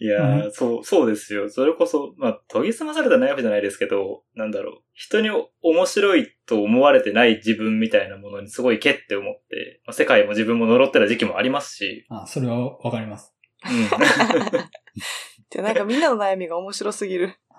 [0.00, 1.50] いやー、うそう、そうですよ。
[1.50, 4.82] それこそ、まあ、研ぎ澄まされたナイフじゃないですけど、なんだろう。
[4.94, 13.34] 人に面白いと思われてない自分みたいなものにすごいけって思って、まあ世界も自分も呪ってた時期もありますし、あ、それはわかります。
[13.64, 13.88] うん。
[15.50, 17.34] じゃあなんかみんなの悩みが面白すぎる。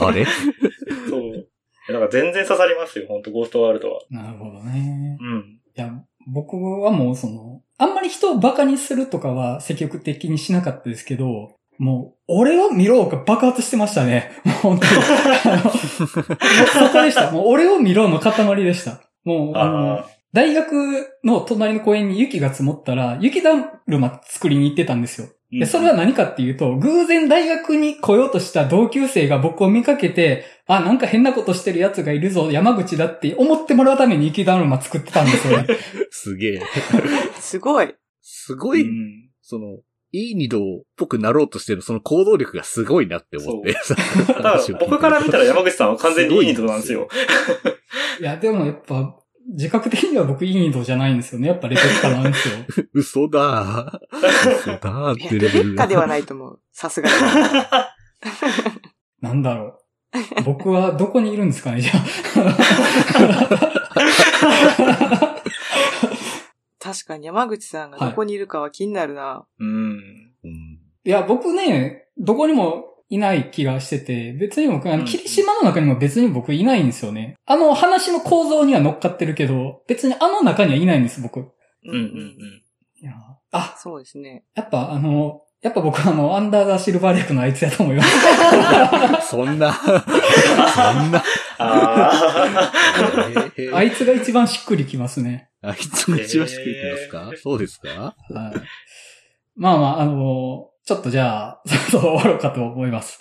[0.00, 0.24] あれ？
[1.08, 1.48] そう。
[1.88, 4.00] だから全然刺さりますよ、本当ゴーストワールドは。
[4.10, 5.16] なるほどね。
[5.20, 5.60] うん。
[5.76, 5.90] いや、
[6.32, 14.32] 僕はもうその、あんまり人をバカにするとかは積極的にしなかったですけど、もう、俺を見ろが爆発してましたね。
[14.44, 14.92] もう本当に。
[16.02, 17.30] そこでした。
[17.30, 19.00] もう俺を見ろの塊でした。
[19.24, 23.52] もう、あのあ、大学の隣の公園に雪が積もったら、雪だ
[23.86, 25.28] るま作りに行ってたんですよ。
[25.52, 35.66] ーで、それは何かっていうと、偶然大学に来ようとした同級生が僕を見かけて、あ、なんか変なことしてる奴がいるぞ、山口だって思ってもらうために雪だるま作ってたんですよね。
[36.10, 36.62] すげえ。
[37.40, 37.94] すごい。
[38.20, 39.78] すごい、うんその、
[40.12, 40.62] いい二度っ
[40.96, 43.72] ぽくなろうとしてるその行動力がすごいなって思って。
[44.28, 47.08] だから僕から見たら山口さんは完全にいい人なんですよ。
[48.20, 49.16] いや、でもやっぱ、
[49.48, 51.48] 自覚的には僕いいニドじゃないんですよね。
[51.48, 52.54] やっぱレベッカなんですよ。
[52.92, 54.00] 嘘だー。
[54.60, 56.60] 嘘だーっいやてレベルレベッカではないと思う。
[56.72, 57.14] さすがに。
[59.20, 59.78] なんだろう。
[60.44, 61.98] 僕はどこにいるんですかね、じゃあ。
[67.08, 69.46] かに山口さんがどこにいるかは気になるな。
[69.58, 69.98] うん。
[70.44, 70.78] うん。
[71.04, 77.36] いや、僕ね、どこにもいない気がしてて、別に僕、あの、うん霧島の中にも別に僕いないんですよね。
[77.46, 81.40] あの話の構造には乗っかってるけど、別にあの中にはいないんです、僕。
[81.40, 81.48] うん
[81.90, 82.62] うんうん。
[83.00, 83.12] いや
[83.52, 84.44] あ、そうですね。
[84.54, 88.10] やっぱあの、やっぱ僕あの、アンダーザ・シルバーレイクのあいつやと思います。
[89.30, 91.24] そんな、そんな、
[93.72, 95.48] あいつが一番しっくりきますね。
[95.62, 98.14] あいつが一番しっくりきますか、そうですか？
[98.30, 98.60] はい。
[99.56, 103.20] まあまあ、あの、ちょっとじゃあ、 そろそろ終わろうかと思います。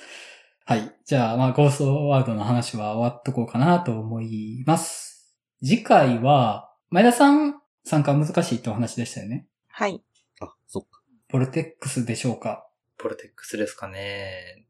[0.64, 0.96] はい。
[1.04, 5.36] じゃあ、まあ、ゴーストワードの話は終わっとこうかなと思います。
[5.62, 9.48] 次回は、前田さん参加難しいってお話でしたよね。
[9.68, 10.02] はい。
[10.40, 11.02] あ、そっか。
[11.28, 14.66] ボルテックスでしょうかープロテックスですかね。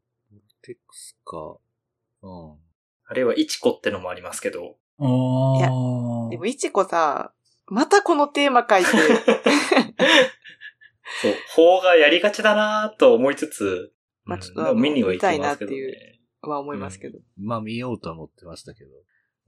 [0.62, 1.56] テックスか。
[2.22, 2.56] うん。
[3.06, 4.76] あるいは、イチコってのもありますけど。
[4.98, 5.04] あ
[5.56, 7.32] いやーでも、いちこさ、
[7.68, 8.88] またこのテーマ書いて、
[11.22, 13.90] そう、法がやりがちだなと思いつつ、うん
[14.30, 16.20] まあちょっと見には行きますけど見たいなね。
[16.42, 17.18] は思いますけど。
[17.40, 18.90] まあ見ようとは思ってましたけど。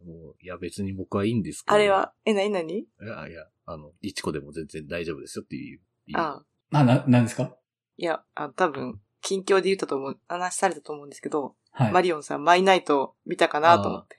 [0.06, 1.74] もう、いや別に僕はいいんですけど。
[1.74, 2.78] あれは、え、なになに？
[2.78, 5.80] いやいや、あの、いちこでも全然大丈夫ですよっていう。
[6.14, 6.42] あ
[6.72, 6.78] あ。
[6.78, 7.54] あ、な、なんですか？
[7.98, 11.92] いや、あ多分、近況で言ったと思う、話されたと思うんですけど、はい。
[11.92, 14.16] マリオンさん、マイナイト見たかなと思って。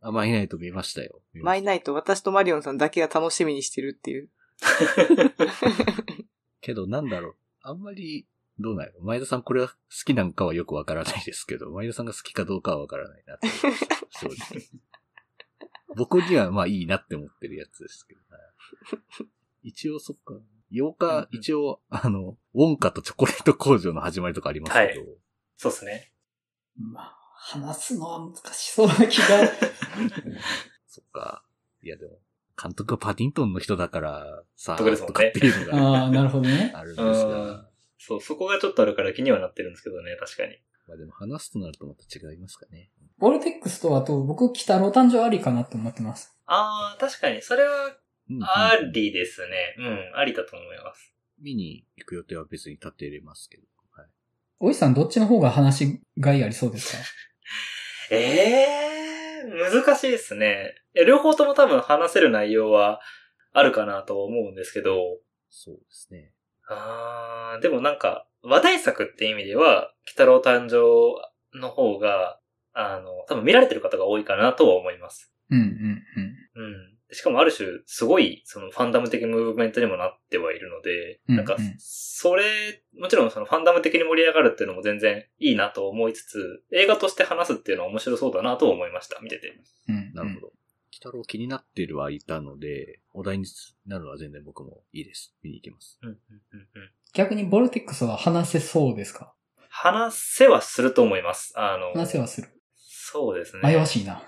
[0.00, 1.22] あ、まあいないと見ましたよ。
[1.40, 4.30] マイナイト、私とマリオンさんだけが楽しみにしてるっていう。
[6.60, 7.36] けどなんだろう。
[7.62, 8.26] あんまり、
[8.58, 9.00] どうなんやろ。
[9.02, 9.74] 前田さんこれは好
[10.04, 13.38] きなんかはよくわからないですけど、前田さんが好きかどうかはわからないな。
[14.10, 14.62] 正直。
[15.96, 18.40] 僕にはまあいいなって思ってるやつですけど、はい
[19.62, 20.34] 一応そっか。
[20.72, 25.04] 8日、一応、あの、ウォンカとチョコレート工場の始まりとかありますけど、
[25.56, 26.12] そうですね。
[26.76, 29.26] まあ、話すのは難しそうな気が。
[30.86, 31.44] そっか。
[31.82, 32.20] いやでも、
[32.60, 36.72] 監督はパディントンの人だから、さとかですもんねとかっていうのが ああ、なるほどね。
[36.74, 37.68] あるんですうんが、
[37.98, 40.56] そう、そこがちょっとあるから気にはなってるんですけどね、確かに。
[40.88, 42.90] まあでも話すとなるとまた違いますかね。
[43.18, 46.34] ボルテックスとあと、僕、北郎誕生ありかなと思ってます。
[46.46, 47.96] あー、確かに、それは、
[48.30, 49.74] うんありですね。
[49.78, 51.12] うん、ありだと思います。
[51.40, 53.64] 見に行く予定は別に立てれますけど。
[53.92, 54.08] はい、
[54.60, 57.02] おいさん、どっちの方が話がいありそうですか？
[58.14, 60.74] えー、難しいですね。
[61.06, 63.00] 両方とも多分話せる内容は
[63.52, 65.18] あるかなと思うんですけど、
[65.48, 66.32] そうですね。
[66.68, 70.78] あー、でもなんか、話題作って意味では、北郎誕生
[71.58, 72.38] の方が、
[72.72, 75.32] あの、多分見られてる方が多いかなとは思います。
[75.50, 76.36] うん、うん、うん。
[77.10, 77.16] うん。
[77.16, 89.58] しかもある種、すごい、そのファンダム的ムーブメントにもなってはいるので、うんなんかうん、それ、もちろんそのファンダム的に盛り上がるっていうのも全然いいなと思いつつ、映画として話すっていうのは面白そうだなと思いました、見てて。
[89.88, 90.12] うん。
[90.14, 90.52] なるほど。
[90.90, 93.46] 北郎気になってるはいたので、お題に
[93.86, 95.34] なるのは全然僕もいいです。
[95.42, 95.98] 見に行きます。
[96.02, 96.16] うんうん
[96.52, 99.34] うんうん逆にボルテックスは話せそうですか？
[99.68, 101.52] 話せはすると思います。
[101.56, 102.48] あの、話せはする。
[102.76, 103.62] そうですね。
[103.64, 104.22] 迷わしいな。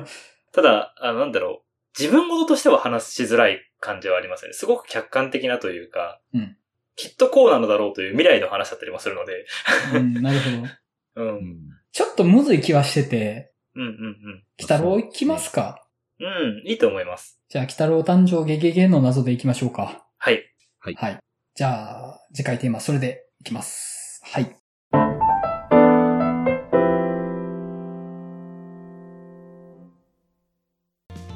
[0.52, 1.65] ただ、あの、なんだろう。
[1.98, 4.54] 自分事としては話しづらい感じはありますよね。
[4.54, 6.56] すごく客観的なというか、うん
[6.98, 9.44] きっとこうなのだろうという未来の話だったりもするので、
[9.96, 10.56] うん、なるほど。
[11.16, 11.28] うん。
[11.28, 11.56] うんうん。
[11.92, 14.44] ちょっとむずい気はしてて、うんうん。
[14.56, 15.86] 北郎行きますか？
[16.18, 17.38] うん、いいと思います。
[17.50, 20.06] じゃあ、北郎誕生ゲゲゲの謎で行きましょうか。
[20.16, 20.42] はい。
[20.78, 20.94] はい。
[20.94, 21.18] はい。
[21.54, 24.22] じゃあ、次回テーマ、それでいきます。
[24.24, 24.56] はい。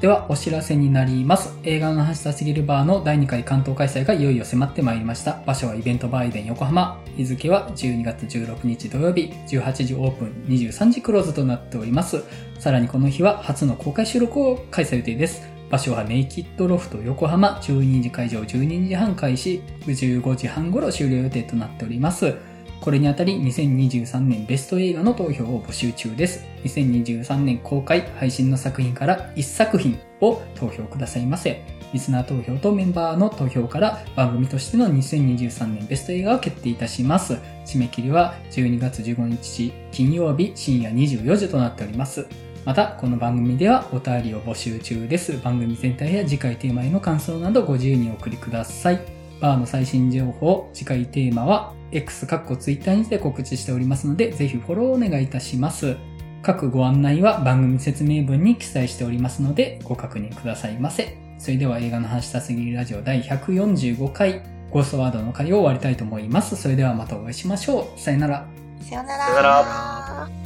[0.01, 1.55] では、お知らせになります。
[1.61, 5.43] 映画の話したすぎるバーの第2回関東開催がいよいよ迫ってまいりました。
[5.45, 6.99] 場所はイベントバーイデン横浜。
[7.15, 12.23] 日付は12月16日土曜日、18時オープン、23時クローズとなっております。
[12.57, 15.47] さらにこの日は初の公開収録を開催予定です。
[15.69, 22.35] 場所はネイキッドロフト横浜12時会場12時半開始15時半頃終了予定となっております。
[22.81, 26.43] これにあたり2023年ベスト映画の投票を募集中です。
[26.63, 31.61] 2023年公開配信の作品から1作品を投票くださいませ。
[31.93, 37.37] リスナー投票とメンバーの投票から番組としての2023年ベスト映画を決定いたします。
[37.65, 42.25] 締め切りは12月15日金曜日深夜24時となっております。
[42.65, 45.37] また、この番組ではお便りを募集中です。
[45.39, 49.20] 番組全体や次回テーマへの感想などご自由にお送りください。
[49.41, 55.97] バーの最新情報、次回テーマは X かっこ Twitter にて告知しておりますので、ぜひフォローお願いいたします。
[56.43, 61.17] 各ご案内は番組説明文に記載しておりますので、ご確認くださいませ。
[61.37, 66.55] それでは映画の話したすぎるラジオ第145回、ゴーストワードの回を終わりたいと思います。
[66.55, 67.99] それではまたお会いしましょう。
[67.99, 68.45] さよなら。
[68.79, 69.23] さよなら。
[69.25, 70.40] さよなら